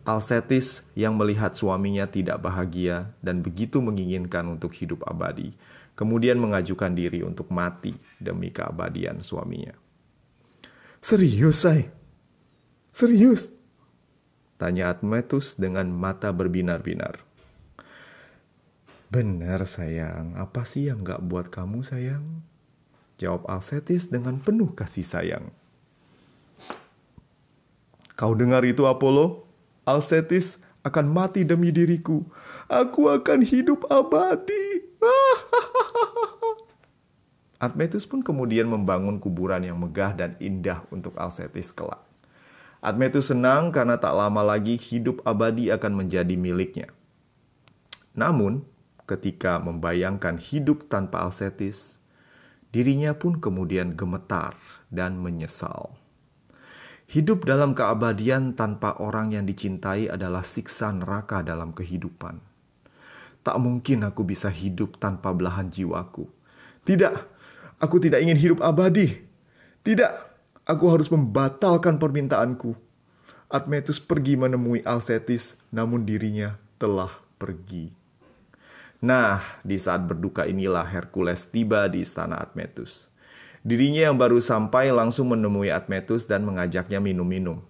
Alsetis 0.00 0.82
yang 0.96 1.14
melihat 1.14 1.52
suaminya 1.52 2.08
tidak 2.08 2.40
bahagia 2.40 3.12
dan 3.20 3.44
begitu 3.44 3.84
menginginkan 3.84 4.48
untuk 4.48 4.72
hidup 4.72 5.04
abadi, 5.04 5.52
kemudian 5.92 6.40
mengajukan 6.40 6.96
diri 6.96 7.20
untuk 7.20 7.52
mati 7.52 7.92
demi 8.16 8.48
keabadian 8.48 9.20
suaminya. 9.20 9.76
Serius, 11.04 11.62
say? 11.62 11.92
Serius? 12.90 13.52
Tanya 14.56 14.92
Admetus 14.92 15.56
dengan 15.56 15.88
mata 15.88 16.32
berbinar-binar. 16.32 17.20
Benar 19.08 19.64
sayang, 19.64 20.36
apa 20.36 20.62
sih 20.68 20.88
yang 20.88 21.00
gak 21.04 21.24
buat 21.24 21.48
kamu 21.48 21.80
sayang? 21.82 22.44
Jawab 23.20 23.44
Alsetis 23.52 24.08
dengan 24.08 24.40
penuh 24.40 24.72
kasih 24.72 25.04
sayang. 25.04 25.52
Kau 28.16 28.32
dengar 28.32 28.64
itu 28.64 28.88
Apollo? 28.88 29.44
Alsetis 29.84 30.56
akan 30.80 31.12
mati 31.12 31.44
demi 31.44 31.68
diriku. 31.68 32.24
Aku 32.64 33.12
akan 33.12 33.44
hidup 33.44 33.84
abadi. 33.92 34.88
Admetus 37.60 38.08
pun 38.08 38.24
kemudian 38.24 38.64
membangun 38.64 39.20
kuburan 39.20 39.60
yang 39.60 39.76
megah 39.76 40.16
dan 40.16 40.32
indah 40.40 40.80
untuk 40.88 41.12
Alsetis 41.20 41.76
kelak. 41.76 42.00
Admetus 42.80 43.28
senang 43.28 43.68
karena 43.68 44.00
tak 44.00 44.16
lama 44.16 44.40
lagi 44.40 44.80
hidup 44.80 45.20
abadi 45.28 45.68
akan 45.68 45.92
menjadi 45.92 46.40
miliknya. 46.40 46.88
Namun, 48.16 48.64
ketika 49.04 49.60
membayangkan 49.60 50.40
hidup 50.40 50.88
tanpa 50.88 51.28
Alsetis, 51.28 51.99
dirinya 52.70 53.14
pun 53.14 53.38
kemudian 53.38 53.94
gemetar 53.94 54.54
dan 54.90 55.18
menyesal. 55.18 55.94
Hidup 57.10 57.42
dalam 57.42 57.74
keabadian 57.74 58.54
tanpa 58.54 58.94
orang 59.02 59.34
yang 59.34 59.44
dicintai 59.46 60.06
adalah 60.06 60.46
siksa 60.46 60.94
neraka 60.94 61.42
dalam 61.42 61.74
kehidupan. 61.74 62.38
Tak 63.42 63.56
mungkin 63.58 64.06
aku 64.06 64.22
bisa 64.22 64.46
hidup 64.46 64.98
tanpa 65.02 65.34
belahan 65.34 65.66
jiwaku. 65.66 66.30
Tidak, 66.86 67.14
Aku 67.80 67.96
tidak 67.96 68.20
ingin 68.20 68.36
hidup 68.36 68.60
abadi. 68.60 69.16
Tidak, 69.80 70.12
aku 70.68 70.84
harus 70.92 71.08
membatalkan 71.08 71.96
permintaanku. 71.96 72.76
Admetus 73.48 73.96
pergi 73.96 74.36
menemui 74.36 74.84
Alsetis, 74.84 75.56
namun 75.72 76.04
dirinya 76.04 76.60
telah 76.76 77.08
pergi. 77.40 77.99
Nah, 79.00 79.40
di 79.64 79.80
saat 79.80 80.04
berduka 80.04 80.44
inilah 80.44 80.84
Hercules 80.84 81.48
tiba 81.48 81.88
di 81.88 82.04
istana 82.04 82.36
Admetus. 82.36 83.08
Dirinya 83.64 84.12
yang 84.12 84.16
baru 84.20 84.40
sampai 84.40 84.92
langsung 84.92 85.32
menemui 85.32 85.72
Admetus 85.72 86.28
dan 86.28 86.44
mengajaknya 86.44 87.00
minum-minum. 87.00 87.64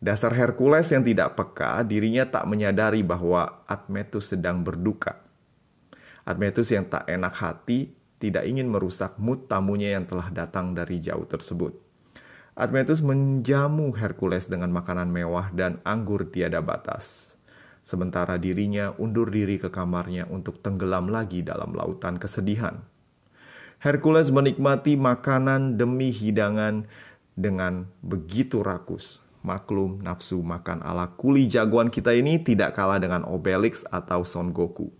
Dasar 0.00 0.32
Hercules 0.32 0.88
yang 0.92 1.04
tidak 1.04 1.36
peka, 1.36 1.84
dirinya 1.84 2.24
tak 2.28 2.48
menyadari 2.48 3.04
bahwa 3.04 3.64
Admetus 3.68 4.32
sedang 4.32 4.64
berduka. 4.64 5.20
Admetus 6.24 6.72
yang 6.72 6.88
tak 6.88 7.04
enak 7.08 7.36
hati 7.36 7.92
tidak 8.20 8.44
ingin 8.44 8.68
merusak 8.68 9.16
mood 9.16 9.48
tamunya 9.48 9.96
yang 9.96 10.04
telah 10.04 10.28
datang 10.28 10.76
dari 10.76 11.00
jauh 11.00 11.24
tersebut. 11.24 11.72
Admetus 12.52 13.00
menjamu 13.00 13.96
Hercules 13.96 14.44
dengan 14.44 14.68
makanan 14.76 15.08
mewah 15.08 15.48
dan 15.56 15.80
anggur 15.84 16.28
tiada 16.28 16.60
batas. 16.60 17.29
Sementara 17.90 18.38
dirinya 18.38 18.94
undur 19.02 19.34
diri 19.34 19.58
ke 19.58 19.66
kamarnya 19.66 20.30
untuk 20.30 20.62
tenggelam 20.62 21.10
lagi 21.10 21.42
dalam 21.42 21.74
lautan 21.74 22.22
kesedihan. 22.22 22.78
Hercules 23.82 24.30
menikmati 24.30 24.94
makanan 24.94 25.74
demi 25.74 26.14
hidangan 26.14 26.86
dengan 27.34 27.90
begitu 27.98 28.62
rakus. 28.62 29.26
Maklum, 29.42 30.06
nafsu 30.06 30.38
makan 30.38 30.86
ala 30.86 31.10
kuli 31.18 31.50
jagoan 31.50 31.90
kita 31.90 32.14
ini 32.14 32.38
tidak 32.38 32.78
kalah 32.78 33.02
dengan 33.02 33.26
Obelix 33.26 33.82
atau 33.90 34.22
Son 34.22 34.54
Goku. 34.54 34.94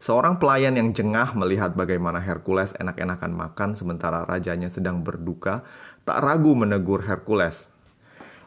Seorang 0.00 0.40
pelayan 0.40 0.80
yang 0.80 0.96
jengah 0.96 1.36
melihat 1.36 1.76
bagaimana 1.76 2.24
Hercules 2.24 2.72
enak-enakan 2.80 3.36
makan 3.36 3.76
sementara 3.76 4.24
rajanya 4.24 4.72
sedang 4.72 5.04
berduka, 5.04 5.60
tak 6.08 6.24
ragu 6.24 6.56
menegur 6.56 7.04
Hercules. 7.04 7.68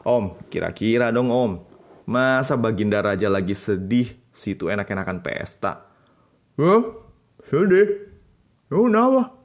Om, 0.02 0.34
kira-kira 0.50 1.14
dong 1.14 1.30
om, 1.30 1.67
masa 2.08 2.56
baginda 2.56 3.04
raja 3.04 3.28
lagi 3.28 3.52
sedih, 3.52 4.16
situ 4.32 4.72
enak-enakan 4.72 5.20
pesta? 5.20 5.84
Hah? 6.56 6.82
Sedih? 7.44 8.08
Oh, 8.72 8.88
kenapa? 8.88 9.36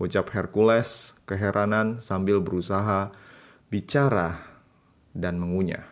Ucap 0.00 0.32
Hercules 0.32 1.12
keheranan 1.28 2.00
sambil 2.00 2.40
berusaha 2.40 3.12
bicara 3.68 4.40
dan 5.12 5.36
mengunyah. 5.36 5.84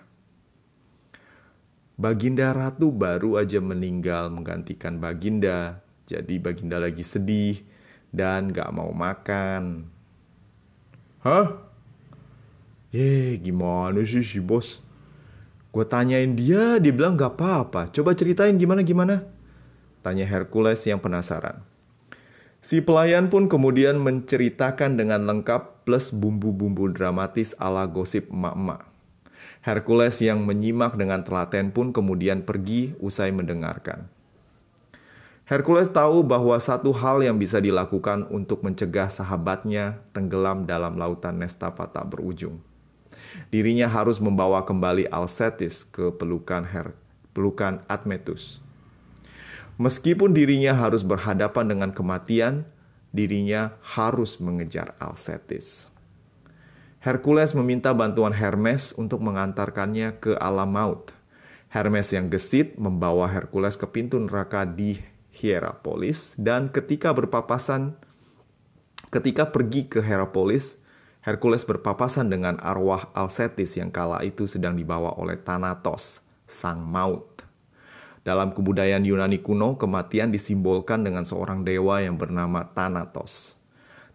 Baginda 2.00 2.50
Ratu 2.56 2.88
baru 2.88 3.36
aja 3.36 3.60
meninggal 3.60 4.32
menggantikan 4.32 4.96
Baginda. 4.98 5.84
Jadi 6.08 6.40
Baginda 6.40 6.80
lagi 6.80 7.04
sedih 7.04 7.60
dan 8.08 8.52
gak 8.52 8.72
mau 8.72 8.92
makan. 8.92 9.88
Hah? 11.24 11.60
Ye, 12.92 13.36
gimana 13.40 14.00
sih 14.04 14.24
si 14.26 14.40
bos? 14.40 14.84
Gue 15.74 15.82
tanyain 15.82 16.30
dia, 16.38 16.78
dia 16.78 16.92
bilang 16.94 17.18
gak 17.18 17.34
apa-apa. 17.34 17.90
Coba 17.90 18.14
ceritain 18.14 18.54
gimana-gimana. 18.54 19.26
Tanya 20.06 20.22
Hercules 20.22 20.78
yang 20.86 21.02
penasaran. 21.02 21.66
Si 22.62 22.78
pelayan 22.78 23.26
pun 23.26 23.50
kemudian 23.50 23.98
menceritakan 23.98 24.94
dengan 24.94 25.26
lengkap 25.26 25.82
plus 25.82 26.14
bumbu-bumbu 26.14 26.94
dramatis 26.94 27.58
ala 27.58 27.90
gosip 27.90 28.30
emak-emak. 28.30 28.86
Hercules 29.66 30.22
yang 30.22 30.46
menyimak 30.46 30.94
dengan 30.94 31.26
telaten 31.26 31.74
pun 31.74 31.90
kemudian 31.90 32.46
pergi 32.46 32.94
usai 33.02 33.34
mendengarkan. 33.34 34.06
Hercules 35.44 35.90
tahu 35.90 36.22
bahwa 36.22 36.54
satu 36.56 36.94
hal 36.94 37.20
yang 37.20 37.36
bisa 37.36 37.58
dilakukan 37.58 38.30
untuk 38.30 38.62
mencegah 38.62 39.10
sahabatnya 39.10 40.00
tenggelam 40.14 40.70
dalam 40.70 40.96
lautan 40.96 41.42
Nestapa 41.42 41.90
tak 41.90 42.14
berujung. 42.14 42.62
Dirinya 43.50 43.90
harus 43.90 44.18
membawa 44.18 44.62
kembali 44.66 45.10
Alcetis 45.10 45.86
ke 45.86 46.14
pelukan 46.14 46.64
Her 46.66 46.94
pelukan 47.34 47.82
Admetus. 47.90 48.62
Meskipun 49.74 50.30
dirinya 50.38 50.70
harus 50.70 51.02
berhadapan 51.02 51.66
dengan 51.66 51.90
kematian, 51.90 52.62
dirinya 53.10 53.74
harus 53.82 54.38
mengejar 54.38 54.94
Alcetis. 55.02 55.90
Hercules 57.02 57.52
meminta 57.52 57.90
bantuan 57.90 58.32
Hermes 58.32 58.94
untuk 58.94 59.20
mengantarkannya 59.20 60.22
ke 60.22 60.38
alam 60.38 60.70
maut. 60.70 61.10
Hermes 61.74 62.14
yang 62.14 62.30
gesit 62.30 62.78
membawa 62.78 63.26
Hercules 63.26 63.74
ke 63.74 63.90
pintu 63.90 64.16
neraka 64.22 64.62
di 64.62 65.02
Hierapolis 65.34 66.38
dan 66.38 66.70
ketika 66.70 67.10
berpapasan 67.10 67.98
Ketika 69.14 69.54
pergi 69.54 69.86
ke 69.86 70.02
Herapolis, 70.02 70.74
Hercules 71.24 71.64
berpapasan 71.64 72.28
dengan 72.28 72.60
arwah 72.60 73.08
Alcetis 73.16 73.80
yang 73.80 73.88
kala 73.88 74.20
itu 74.28 74.44
sedang 74.44 74.76
dibawa 74.76 75.16
oleh 75.16 75.40
Thanatos, 75.40 76.20
sang 76.44 76.84
maut. 76.84 77.40
Dalam 78.20 78.52
kebudayaan 78.52 79.08
Yunani 79.08 79.40
kuno, 79.40 79.80
kematian 79.80 80.28
disimbolkan 80.28 81.00
dengan 81.00 81.24
seorang 81.24 81.64
dewa 81.64 82.04
yang 82.04 82.20
bernama 82.20 82.68
Thanatos. 82.76 83.56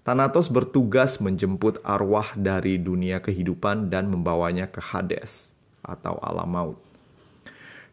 Thanatos 0.05 0.53
bertugas 0.53 1.17
menjemput 1.17 1.81
arwah 1.81 2.29
dari 2.37 2.77
dunia 2.77 3.25
kehidupan 3.25 3.89
dan 3.89 4.13
membawanya 4.13 4.69
ke 4.69 4.77
Hades 4.77 5.57
atau 5.81 6.21
alam 6.21 6.45
maut. 6.45 6.79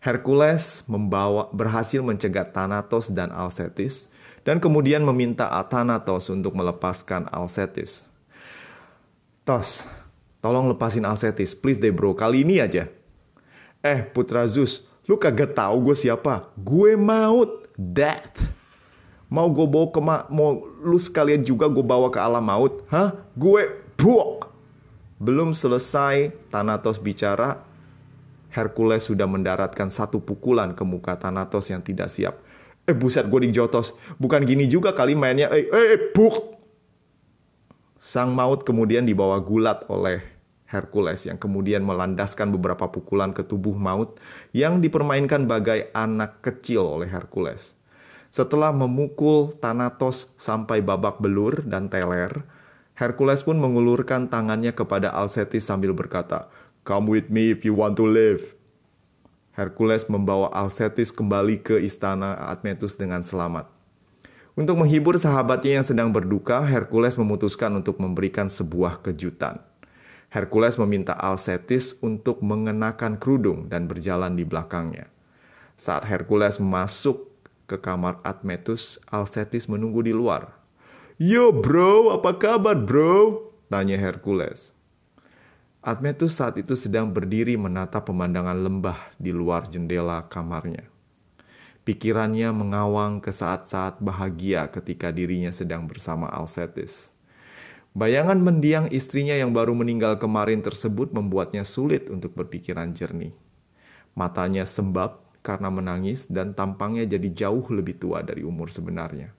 Hercules 0.04 0.84
membawa 0.84 1.48
berhasil 1.56 2.04
mencegat 2.04 2.52
Thanatos 2.52 3.08
dan 3.08 3.32
Alcetis 3.32 4.12
dan 4.44 4.60
kemudian 4.60 5.00
meminta 5.08 5.48
Thanatos 5.72 6.28
untuk 6.28 6.52
melepaskan 6.52 7.32
Alcetis. 7.32 8.12
Tos, 9.46 9.86
tolong 10.42 10.66
lepasin 10.74 11.06
Alcetis, 11.06 11.54
please 11.54 11.78
deh 11.78 11.94
bro, 11.94 12.10
kali 12.18 12.42
ini 12.42 12.58
aja. 12.58 12.90
Eh, 13.78 14.02
Putra 14.02 14.42
Zeus, 14.50 14.90
lu 15.06 15.14
kagak 15.14 15.54
tahu 15.54 15.86
gue 15.86 15.94
siapa? 15.94 16.50
Gue 16.58 16.98
maut, 16.98 17.70
death. 17.78 18.42
Mau 19.30 19.46
gue 19.46 19.62
bawa 19.62 19.86
ke 19.94 20.00
ma 20.02 20.16
mau 20.34 20.66
lu 20.82 20.98
sekalian 20.98 21.46
juga 21.46 21.70
gue 21.70 21.86
bawa 21.86 22.10
ke 22.10 22.18
alam 22.18 22.42
maut? 22.42 22.82
Hah? 22.90 23.14
Gue 23.38 23.70
buok. 23.94 24.50
Belum 25.22 25.54
selesai 25.54 26.34
Thanatos 26.50 26.98
bicara, 26.98 27.62
Hercules 28.50 29.06
sudah 29.06 29.30
mendaratkan 29.30 29.94
satu 29.94 30.18
pukulan 30.18 30.74
ke 30.74 30.82
muka 30.82 31.14
Thanatos 31.14 31.70
yang 31.70 31.86
tidak 31.86 32.10
siap. 32.10 32.34
Eh 32.82 32.98
buset 32.98 33.30
gue 33.30 33.46
dijotos. 33.46 33.94
Bukan 34.18 34.42
gini 34.42 34.66
juga 34.66 34.90
kali 34.90 35.14
mainnya. 35.14 35.54
Eh, 35.54 35.70
eh, 35.70 35.86
eh 35.94 36.00
buk. 36.10 36.55
Sang 38.06 38.38
maut 38.38 38.62
kemudian 38.62 39.02
dibawa 39.02 39.42
gulat 39.42 39.82
oleh 39.90 40.22
Hercules 40.70 41.26
yang 41.26 41.42
kemudian 41.42 41.82
melandaskan 41.82 42.54
beberapa 42.54 42.86
pukulan 42.86 43.34
ke 43.34 43.42
tubuh 43.42 43.74
maut 43.74 44.22
yang 44.54 44.78
dipermainkan 44.78 45.50
bagai 45.50 45.90
anak 45.90 46.38
kecil 46.38 46.86
oleh 46.86 47.10
Hercules. 47.10 47.74
Setelah 48.30 48.70
memukul 48.70 49.50
Thanatos 49.58 50.30
sampai 50.38 50.86
babak 50.86 51.18
belur 51.18 51.66
dan 51.66 51.90
teler, 51.90 52.46
Hercules 52.94 53.42
pun 53.42 53.58
mengulurkan 53.58 54.30
tangannya 54.30 54.70
kepada 54.70 55.10
Alcetis 55.10 55.66
sambil 55.66 55.90
berkata, 55.90 56.46
Come 56.86 57.10
with 57.10 57.26
me 57.26 57.50
if 57.50 57.66
you 57.66 57.74
want 57.74 57.98
to 57.98 58.06
live. 58.06 58.54
Hercules 59.58 60.06
membawa 60.06 60.54
Alcetis 60.54 61.10
kembali 61.10 61.58
ke 61.58 61.82
istana 61.82 62.38
Admetus 62.54 62.94
dengan 62.94 63.26
selamat. 63.26 63.75
Untuk 64.56 64.80
menghibur 64.80 65.20
sahabatnya 65.20 65.76
yang 65.76 65.84
sedang 65.84 66.08
berduka, 66.08 66.64
Hercules 66.64 67.20
memutuskan 67.20 67.76
untuk 67.76 68.00
memberikan 68.00 68.48
sebuah 68.48 69.04
kejutan. 69.04 69.60
Hercules 70.32 70.80
meminta 70.80 71.12
Alcetis 71.12 72.00
untuk 72.00 72.40
mengenakan 72.40 73.20
kerudung 73.20 73.68
dan 73.68 73.84
berjalan 73.84 74.32
di 74.32 74.48
belakangnya. 74.48 75.12
Saat 75.76 76.08
Hercules 76.08 76.56
masuk 76.56 77.28
ke 77.68 77.76
kamar 77.76 78.16
Admetus, 78.24 78.96
Alcetis 79.12 79.68
menunggu 79.68 80.00
di 80.00 80.16
luar. 80.16 80.48
Yo 81.20 81.52
bro, 81.52 82.16
apa 82.16 82.32
kabar 82.40 82.80
bro? 82.80 83.52
Tanya 83.68 84.00
Hercules. 84.00 84.72
Admetus 85.84 86.32
saat 86.32 86.56
itu 86.56 86.72
sedang 86.72 87.12
berdiri 87.12 87.60
menatap 87.60 88.08
pemandangan 88.08 88.56
lembah 88.56 88.96
di 89.20 89.36
luar 89.36 89.68
jendela 89.68 90.24
kamarnya. 90.32 90.95
Pikirannya 91.86 92.50
mengawang 92.50 93.22
ke 93.22 93.30
saat-saat 93.30 94.02
bahagia 94.02 94.66
ketika 94.74 95.14
dirinya 95.14 95.54
sedang 95.54 95.86
bersama 95.86 96.26
Alcetis. 96.26 97.14
Bayangan 97.94 98.42
mendiang 98.42 98.90
istrinya 98.90 99.38
yang 99.38 99.54
baru 99.54 99.70
meninggal 99.70 100.18
kemarin 100.18 100.66
tersebut 100.66 101.14
membuatnya 101.14 101.62
sulit 101.62 102.10
untuk 102.10 102.34
berpikiran 102.34 102.90
jernih. 102.90 103.30
Matanya 104.18 104.66
sembab 104.66 105.22
karena 105.46 105.70
menangis 105.70 106.26
dan 106.26 106.58
tampangnya 106.58 107.06
jadi 107.06 107.46
jauh 107.46 107.62
lebih 107.70 108.02
tua 108.02 108.18
dari 108.18 108.42
umur 108.42 108.66
sebenarnya. 108.66 109.30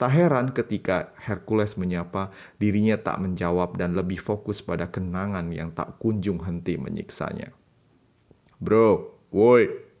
Tak 0.00 0.16
heran 0.16 0.56
ketika 0.56 1.12
Hercules 1.20 1.76
menyapa, 1.76 2.32
dirinya 2.56 2.96
tak 2.96 3.20
menjawab 3.20 3.76
dan 3.76 3.92
lebih 3.92 4.16
fokus 4.16 4.64
pada 4.64 4.88
kenangan 4.88 5.52
yang 5.52 5.76
tak 5.76 6.00
kunjung 6.00 6.40
henti 6.40 6.80
menyiksanya. 6.80 7.52
Bro, 8.56 9.12
woi, 9.28 9.91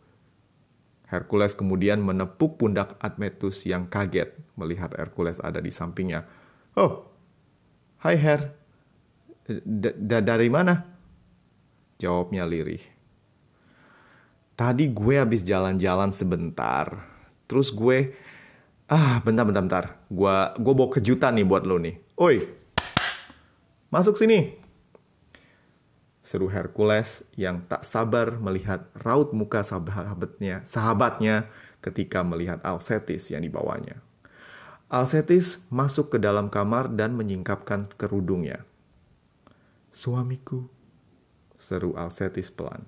Hercules 1.12 1.52
kemudian 1.52 2.00
menepuk 2.00 2.56
pundak 2.56 2.96
Admetus 2.96 3.68
yang 3.68 3.84
kaget 3.84 4.32
melihat 4.56 4.96
Hercules 4.96 5.44
ada 5.44 5.60
di 5.60 5.68
sampingnya. 5.68 6.24
Oh, 6.72 7.04
hai 8.00 8.16
Her. 8.16 8.48
D 9.44 10.08
dari 10.24 10.48
mana? 10.48 10.88
Jawabnya 12.00 12.48
lirih. 12.48 12.80
Tadi 14.56 14.88
gue 14.88 15.14
habis 15.20 15.44
jalan-jalan 15.44 16.16
sebentar. 16.16 17.04
Terus 17.44 17.68
gue, 17.68 18.16
ah 18.88 19.20
bentar 19.20 19.44
bentar 19.44 19.60
bentar. 19.60 19.84
Gue 20.08 20.32
gue 20.56 20.72
bawa 20.72 20.88
kejutan 20.96 21.36
nih 21.36 21.44
buat 21.44 21.68
lo 21.68 21.76
nih. 21.76 22.00
Oi, 22.16 22.40
masuk 23.92 24.16
sini 24.16 24.61
seru 26.22 26.46
Hercules 26.46 27.26
yang 27.34 27.66
tak 27.66 27.82
sabar 27.82 28.38
melihat 28.38 28.86
raut 29.02 29.34
muka 29.34 29.66
sahabatnya, 29.66 30.62
sahabatnya 30.62 31.50
ketika 31.82 32.22
melihat 32.22 32.62
Alcetis 32.62 33.34
yang 33.34 33.42
dibawanya. 33.42 33.98
Alcetis 34.86 35.66
masuk 35.66 36.14
ke 36.14 36.18
dalam 36.22 36.46
kamar 36.46 36.94
dan 36.94 37.18
menyingkapkan 37.18 37.90
kerudungnya. 37.98 38.62
Suamiku, 39.90 40.70
seru 41.58 41.98
Alcetis 41.98 42.54
pelan. 42.54 42.86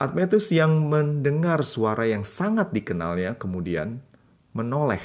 Admetus 0.00 0.50
yang 0.50 0.90
mendengar 0.90 1.62
suara 1.62 2.08
yang 2.08 2.24
sangat 2.24 2.72
dikenalnya 2.72 3.36
kemudian 3.36 4.00
menoleh 4.56 5.04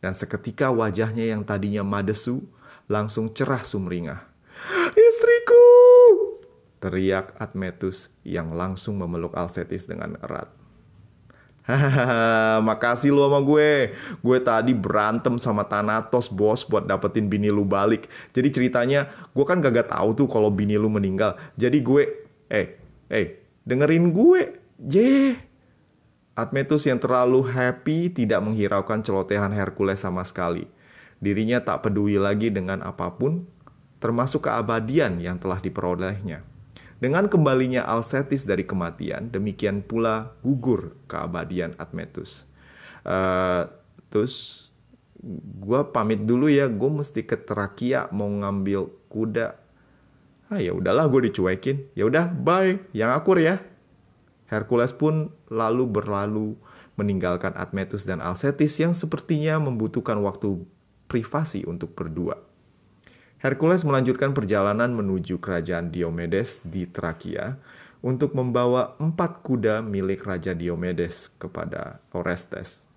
dan 0.00 0.16
seketika 0.16 0.72
wajahnya 0.72 1.30
yang 1.30 1.44
tadinya 1.44 1.84
madesu 1.84 2.42
langsung 2.88 3.30
cerah 3.36 3.60
sumringah. 3.60 4.24
Teriak 6.84 7.32
Admetus 7.40 8.12
yang 8.28 8.52
langsung 8.52 9.00
memeluk 9.00 9.32
Alcetis 9.32 9.88
dengan 9.88 10.20
erat. 10.20 10.52
Hahaha, 11.64 12.60
makasih 12.60 13.08
lu 13.08 13.24
sama 13.24 13.40
gue. 13.40 13.96
Gue 14.20 14.36
tadi 14.36 14.76
berantem 14.76 15.40
sama 15.40 15.64
Thanatos 15.64 16.28
bos 16.28 16.60
buat 16.60 16.84
dapetin 16.84 17.24
bini 17.24 17.48
lu 17.48 17.64
balik. 17.64 18.04
Jadi 18.36 18.52
ceritanya 18.52 19.08
gue 19.32 19.44
kan 19.48 19.64
gak 19.64 19.88
tahu 19.88 20.12
tuh 20.12 20.28
kalau 20.28 20.52
bini 20.52 20.76
lu 20.76 20.92
meninggal. 20.92 21.40
Jadi 21.56 21.80
gue, 21.80 22.04
eh, 22.52 22.76
eh, 23.08 23.40
dengerin 23.64 24.12
gue. 24.12 24.60
Jeh. 24.76 25.40
Admetus 26.36 26.84
yang 26.84 27.00
terlalu 27.00 27.48
happy 27.48 28.12
tidak 28.12 28.44
menghiraukan 28.44 29.00
celotehan 29.00 29.56
Hercules 29.56 30.04
sama 30.04 30.20
sekali. 30.20 30.68
Dirinya 31.16 31.64
tak 31.64 31.88
peduli 31.88 32.20
lagi 32.20 32.52
dengan 32.52 32.84
apa 32.84 33.08
pun, 33.08 33.48
termasuk 34.04 34.44
keabadian 34.44 35.16
yang 35.16 35.40
telah 35.40 35.64
diperolehnya. 35.64 36.53
Dengan 37.04 37.28
kembalinya 37.28 37.84
Alcetis 37.84 38.48
dari 38.48 38.64
kematian, 38.64 39.28
demikian 39.28 39.84
pula 39.84 40.32
gugur 40.40 40.96
keabadian 41.04 41.76
Admetus. 41.76 42.48
Uh, 43.04 43.68
terus 44.08 44.66
gue 45.60 45.80
pamit 45.92 46.24
dulu 46.24 46.48
ya, 46.48 46.64
gue 46.64 46.88
mesti 46.88 47.28
ke 47.28 47.36
Trakia 47.36 48.08
mau 48.08 48.32
ngambil 48.32 48.88
kuda. 49.12 49.52
Ah 50.48 50.56
ya 50.64 50.72
udahlah 50.72 51.04
gue 51.12 51.28
dicuekin. 51.28 51.92
Ya 51.92 52.08
udah 52.08 52.32
bye, 52.32 52.80
yang 52.96 53.12
akur 53.12 53.36
ya. 53.36 53.60
Hercules 54.48 54.96
pun 54.96 55.28
lalu 55.52 55.84
berlalu 55.84 56.56
meninggalkan 56.96 57.52
Admetus 57.52 58.08
dan 58.08 58.24
Alcetis 58.24 58.80
yang 58.80 58.96
sepertinya 58.96 59.60
membutuhkan 59.60 60.16
waktu 60.24 60.56
privasi 61.04 61.68
untuk 61.68 61.92
berdua. 61.92 62.40
Hercules 63.44 63.84
melanjutkan 63.84 64.32
perjalanan 64.32 64.96
menuju 64.96 65.36
kerajaan 65.36 65.92
Diomedes 65.92 66.64
di 66.64 66.88
Trakia 66.88 67.60
untuk 68.00 68.32
membawa 68.32 68.96
empat 68.96 69.44
kuda 69.44 69.84
milik 69.84 70.24
Raja 70.24 70.56
Diomedes 70.56 71.28
kepada 71.36 72.00
Orestes. 72.16 72.88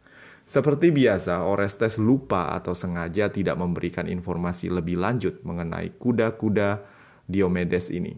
Seperti 0.47 0.95
biasa, 0.95 1.43
Orestes 1.43 1.99
lupa 1.99 2.55
atau 2.55 2.71
sengaja 2.71 3.27
tidak 3.27 3.59
memberikan 3.59 4.07
informasi 4.07 4.71
lebih 4.71 4.95
lanjut 4.95 5.43
mengenai 5.43 5.91
kuda-kuda 5.99 6.79
Diomedes 7.27 7.91
ini. 7.91 8.15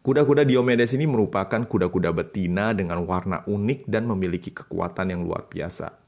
Kuda-kuda 0.00 0.48
Diomedes 0.48 0.96
ini 0.96 1.04
merupakan 1.04 1.60
kuda-kuda 1.60 2.16
betina 2.16 2.72
dengan 2.72 3.04
warna 3.04 3.44
unik 3.44 3.84
dan 3.84 4.08
memiliki 4.08 4.48
kekuatan 4.48 5.12
yang 5.12 5.28
luar 5.28 5.44
biasa. 5.44 6.01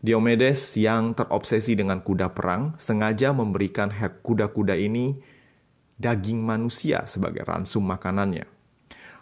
Diomedes 0.00 0.80
yang 0.80 1.12
terobsesi 1.12 1.76
dengan 1.76 2.00
kuda 2.00 2.32
perang 2.32 2.72
sengaja 2.80 3.36
memberikan 3.36 3.92
kuda-kuda 3.92 4.72
ini 4.72 5.20
daging 6.00 6.40
manusia 6.40 7.04
sebagai 7.04 7.44
ransum 7.44 7.84
makanannya. 7.84 8.48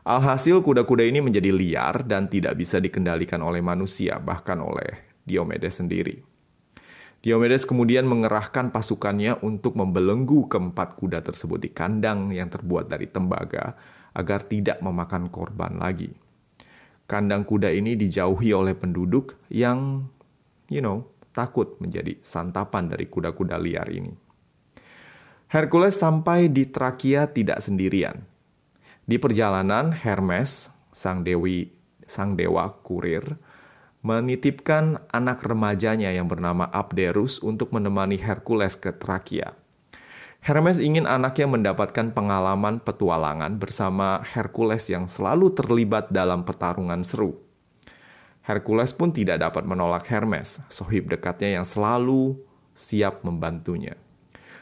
Alhasil 0.07 0.63
kuda-kuda 0.63 1.03
ini 1.03 1.19
menjadi 1.19 1.51
liar 1.51 2.07
dan 2.07 2.31
tidak 2.31 2.57
bisa 2.57 2.79
dikendalikan 2.79 3.43
oleh 3.43 3.59
manusia, 3.61 4.17
bahkan 4.23 4.63
oleh 4.63 5.05
Diomedes 5.27 5.83
sendiri. 5.83 6.23
Diomedes 7.19 7.67
kemudian 7.67 8.07
mengerahkan 8.07 8.71
pasukannya 8.71 9.43
untuk 9.43 9.75
membelenggu 9.75 10.47
keempat 10.47 10.95
kuda 10.95 11.27
tersebut 11.27 11.59
di 11.59 11.75
kandang 11.75 12.31
yang 12.31 12.47
terbuat 12.47 12.87
dari 12.87 13.11
tembaga 13.11 13.75
agar 14.15 14.47
tidak 14.47 14.79
memakan 14.79 15.27
korban 15.27 15.77
lagi. 15.83 16.15
Kandang 17.11 17.43
kuda 17.43 17.75
ini 17.75 17.99
dijauhi 17.99 18.55
oleh 18.55 18.79
penduduk 18.79 19.35
yang, 19.51 20.07
you 20.69 20.85
know, 20.85 21.09
takut 21.33 21.77
menjadi 21.81 22.17
santapan 22.21 22.89
dari 22.93 23.09
kuda-kuda 23.09 23.57
liar 23.61 23.89
ini. 23.89 24.13
Hercules 25.49 25.97
sampai 25.97 26.53
di 26.53 26.69
Trakia 26.69 27.29
tidak 27.33 27.65
sendirian. 27.65 28.21
Di 29.09 29.17
perjalanan, 29.17 29.97
Hermes, 29.97 30.69
sang 30.93 31.25
dewi, 31.25 31.73
sang 32.05 32.37
dewa 32.37 32.69
kurir, 32.85 33.41
menitipkan 34.05 35.01
anak 35.09 35.41
remajanya 35.49 36.13
yang 36.13 36.29
bernama 36.29 36.69
Abderus 36.69 37.41
untuk 37.41 37.73
menemani 37.73 38.21
Hercules 38.21 38.77
ke 38.77 38.93
Trakia. 38.93 39.57
Hermes 40.45 40.79
ingin 40.79 41.09
anaknya 41.09 41.49
mendapatkan 41.51 42.13
pengalaman 42.13 42.85
petualangan 42.85 43.57
bersama 43.57 44.21
Hercules 44.23 44.87
yang 44.87 45.09
selalu 45.09 45.51
terlibat 45.57 46.13
dalam 46.13 46.45
pertarungan 46.45 47.03
seru. 47.03 47.48
Hercules 48.49 48.97
pun 48.97 49.13
tidak 49.13 49.45
dapat 49.45 49.69
menolak 49.69 50.09
Hermes, 50.09 50.57
sohib 50.73 51.13
dekatnya 51.13 51.61
yang 51.61 51.67
selalu 51.69 52.41
siap 52.73 53.21
membantunya. 53.21 53.93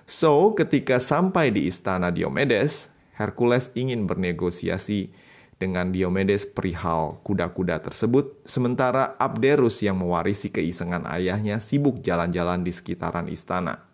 So, 0.02 0.58
ketika 0.58 0.98
sampai 0.98 1.54
di 1.54 1.70
istana 1.70 2.10
Diomedes, 2.10 2.90
Hercules 3.14 3.70
ingin 3.78 4.10
bernegosiasi 4.10 5.14
dengan 5.62 5.94
Diomedes 5.94 6.50
perihal 6.50 7.22
kuda-kuda 7.22 7.78
tersebut, 7.78 8.42
sementara 8.42 9.14
Abderus 9.22 9.78
yang 9.86 10.02
mewarisi 10.02 10.50
keisengan 10.50 11.06
ayahnya 11.06 11.62
sibuk 11.62 12.02
jalan-jalan 12.02 12.66
di 12.66 12.74
sekitaran 12.74 13.30
istana. 13.30 13.86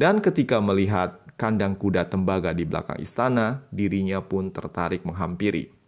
Dan 0.00 0.24
ketika 0.24 0.64
melihat 0.64 1.20
kandang 1.36 1.76
kuda 1.76 2.08
tembaga 2.08 2.56
di 2.56 2.64
belakang 2.64 2.96
istana, 3.04 3.68
dirinya 3.68 4.24
pun 4.24 4.48
tertarik 4.48 5.04
menghampiri. 5.04 5.79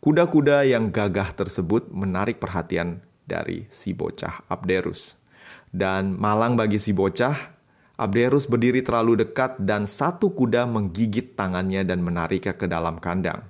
Kuda-kuda 0.00 0.64
yang 0.64 0.88
gagah 0.88 1.36
tersebut 1.36 1.92
menarik 1.92 2.40
perhatian 2.40 3.04
dari 3.28 3.68
si 3.68 3.92
bocah 3.92 4.48
Abderus. 4.48 5.20
Dan 5.68 6.16
malang 6.16 6.56
bagi 6.56 6.80
si 6.80 6.96
bocah, 6.96 7.36
Abderus 8.00 8.48
berdiri 8.48 8.80
terlalu 8.80 9.20
dekat 9.28 9.60
dan 9.60 9.84
satu 9.84 10.32
kuda 10.32 10.64
menggigit 10.64 11.36
tangannya 11.36 11.84
dan 11.84 12.00
menariknya 12.00 12.56
ke 12.56 12.64
dalam 12.64 12.96
kandang. 12.96 13.44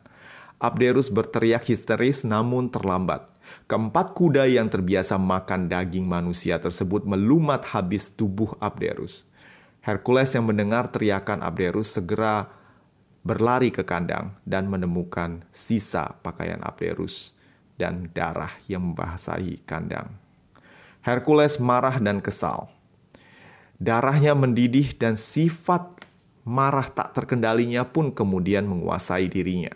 Abderus 0.59 1.07
berteriak 1.07 1.71
histeris 1.71 2.27
namun 2.27 2.67
terlambat. 2.67 3.31
Keempat 3.71 4.11
kuda 4.19 4.51
yang 4.51 4.67
terbiasa 4.67 5.23
makan 5.23 5.71
daging 5.71 6.11
manusia 6.11 6.59
tersebut 6.59 7.07
melumat 7.07 7.63
habis 7.63 8.11
tubuh 8.11 8.59
Abderus. 8.59 9.23
Hercules 9.87 10.35
yang 10.35 10.51
mendengar 10.51 10.91
teriakan 10.91 11.47
Abderus 11.47 11.95
segera 11.95 12.51
berlari 13.21 13.69
ke 13.69 13.85
kandang 13.85 14.37
dan 14.49 14.69
menemukan 14.69 15.45
sisa 15.53 16.17
pakaian 16.25 16.61
Abderus 16.65 17.37
dan 17.77 18.09
darah 18.13 18.53
yang 18.69 18.93
membasahi 18.93 19.65
kandang. 19.65 20.13
Hercules 21.01 21.57
marah 21.57 21.97
dan 21.97 22.21
kesal. 22.21 22.69
Darahnya 23.81 24.37
mendidih 24.37 24.93
dan 24.93 25.17
sifat 25.17 26.05
marah 26.45 26.85
tak 26.85 27.17
terkendalinya 27.17 27.89
pun 27.89 28.13
kemudian 28.13 28.69
menguasai 28.69 29.29
dirinya. 29.33 29.73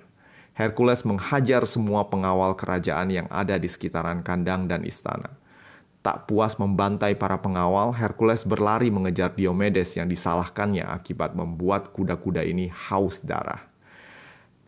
Hercules 0.53 1.03
menghajar 1.03 1.65
semua 1.65 2.07
pengawal 2.07 2.55
kerajaan 2.55 3.09
yang 3.11 3.29
ada 3.33 3.57
di 3.57 3.67
sekitaran 3.67 4.21
kandang 4.21 4.69
dan 4.69 4.85
istana. 4.85 5.33
Tak 6.05 6.29
puas 6.29 6.61
membantai 6.61 7.17
para 7.17 7.41
pengawal, 7.41 7.89
Hercules 7.97 8.45
berlari 8.45 8.93
mengejar 8.93 9.33
Diomedes 9.33 9.97
yang 9.97 10.05
disalahkannya 10.05 10.85
akibat 10.85 11.33
membuat 11.33 11.97
kuda-kuda 11.97 12.45
ini 12.45 12.69
haus 12.69 13.25
darah. 13.25 13.65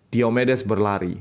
Diomedes 0.09 0.65
berlari 0.65 1.21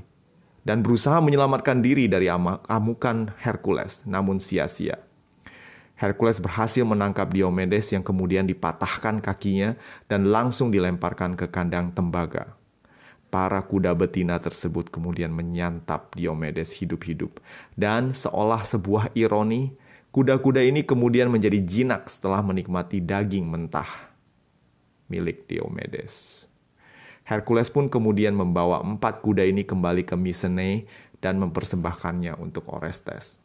dan 0.63 0.79
berusaha 0.79 1.19
menyelamatkan 1.19 1.83
diri 1.83 2.07
dari 2.07 2.31
amukan 2.31 3.35
Hercules, 3.43 4.07
namun 4.07 4.39
sia-sia. 4.39 5.03
Hercules 5.99 6.39
berhasil 6.39 6.87
menangkap 6.87 7.27
Diomedes 7.35 7.91
yang 7.91 8.03
kemudian 8.03 8.47
dipatahkan 8.47 9.19
kakinya 9.19 9.75
dan 10.07 10.31
langsung 10.31 10.71
dilemparkan 10.71 11.35
ke 11.35 11.51
kandang 11.51 11.91
tembaga 11.91 12.55
para 13.35 13.59
kuda 13.59 13.91
betina 13.99 14.39
tersebut 14.39 14.87
kemudian 14.87 15.27
menyantap 15.27 16.15
Diomedes 16.15 16.71
hidup-hidup. 16.79 17.43
Dan 17.75 18.15
seolah 18.15 18.63
sebuah 18.63 19.11
ironi, 19.11 19.75
kuda-kuda 20.15 20.63
ini 20.63 20.87
kemudian 20.87 21.27
menjadi 21.27 21.59
jinak 21.59 22.07
setelah 22.07 22.39
menikmati 22.39 23.03
daging 23.03 23.51
mentah 23.51 24.15
milik 25.11 25.43
Diomedes. 25.43 26.47
Hercules 27.27 27.67
pun 27.67 27.91
kemudian 27.91 28.31
membawa 28.31 28.79
empat 28.79 29.19
kuda 29.19 29.43
ini 29.43 29.67
kembali 29.67 30.07
ke 30.07 30.15
Mycenae 30.15 30.87
dan 31.19 31.35
mempersembahkannya 31.43 32.31
untuk 32.39 32.63
Orestes. 32.71 33.43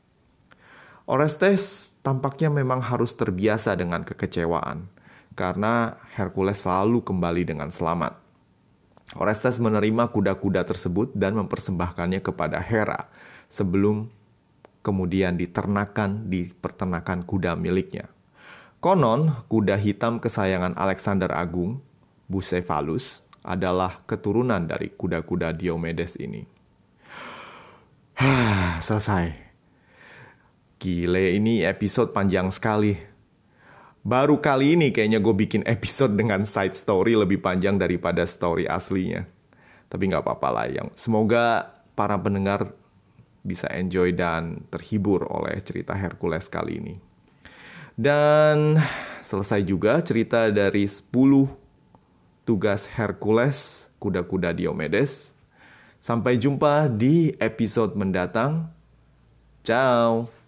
Orestes 1.10 1.90
tampaknya 2.06 2.54
memang 2.54 2.78
harus 2.78 3.18
terbiasa 3.18 3.74
dengan 3.74 4.06
kekecewaan 4.06 4.86
karena 5.34 5.98
Hercules 6.14 6.62
selalu 6.62 7.02
kembali 7.02 7.50
dengan 7.50 7.74
selamat. 7.74 8.14
Orestes 9.18 9.58
menerima 9.58 10.06
kuda-kuda 10.14 10.62
tersebut 10.62 11.10
dan 11.18 11.34
mempersembahkannya 11.34 12.22
kepada 12.22 12.62
Hera 12.62 13.10
sebelum 13.50 14.19
kemudian 14.80 15.36
diternakan 15.36 16.28
di 16.28 16.48
peternakan 16.48 17.24
kuda 17.24 17.56
miliknya. 17.56 18.08
Konon, 18.80 19.44
kuda 19.52 19.76
hitam 19.76 20.16
kesayangan 20.24 20.72
Alexander 20.72 21.28
Agung, 21.36 21.84
Bucephalus, 22.32 23.28
adalah 23.44 24.00
keturunan 24.08 24.64
dari 24.64 24.88
kuda-kuda 24.92 25.52
Diomedes 25.52 26.16
ini. 26.16 26.44
Selesai. 28.80 29.32
Gile, 30.80 31.36
ini 31.36 31.60
episode 31.60 32.16
panjang 32.16 32.48
sekali. 32.48 32.96
Baru 34.00 34.40
kali 34.40 34.80
ini 34.80 34.96
kayaknya 34.96 35.20
gue 35.20 35.34
bikin 35.36 35.60
episode 35.68 36.16
dengan 36.16 36.48
side 36.48 36.72
story 36.72 37.20
lebih 37.20 37.44
panjang 37.44 37.76
daripada 37.76 38.24
story 38.24 38.64
aslinya. 38.64 39.28
Tapi 39.92 40.08
nggak 40.08 40.24
apa-apa 40.24 40.48
lah. 40.48 40.66
Yang 40.72 40.88
semoga 40.96 41.68
para 41.92 42.16
pendengar 42.16 42.72
bisa 43.40 43.68
enjoy 43.72 44.12
dan 44.12 44.64
terhibur 44.68 45.24
oleh 45.28 45.60
cerita 45.64 45.96
Hercules 45.96 46.48
kali 46.48 46.80
ini. 46.80 46.96
Dan 48.00 48.80
selesai 49.20 49.60
juga 49.64 50.00
cerita 50.00 50.48
dari 50.48 50.88
10 50.88 51.12
tugas 52.48 52.88
Hercules 52.88 53.88
kuda-kuda 54.00 54.56
Diomedes. 54.56 55.36
Sampai 56.00 56.40
jumpa 56.40 56.88
di 56.88 57.36
episode 57.36 57.92
mendatang. 57.92 58.72
Ciao. 59.60 60.39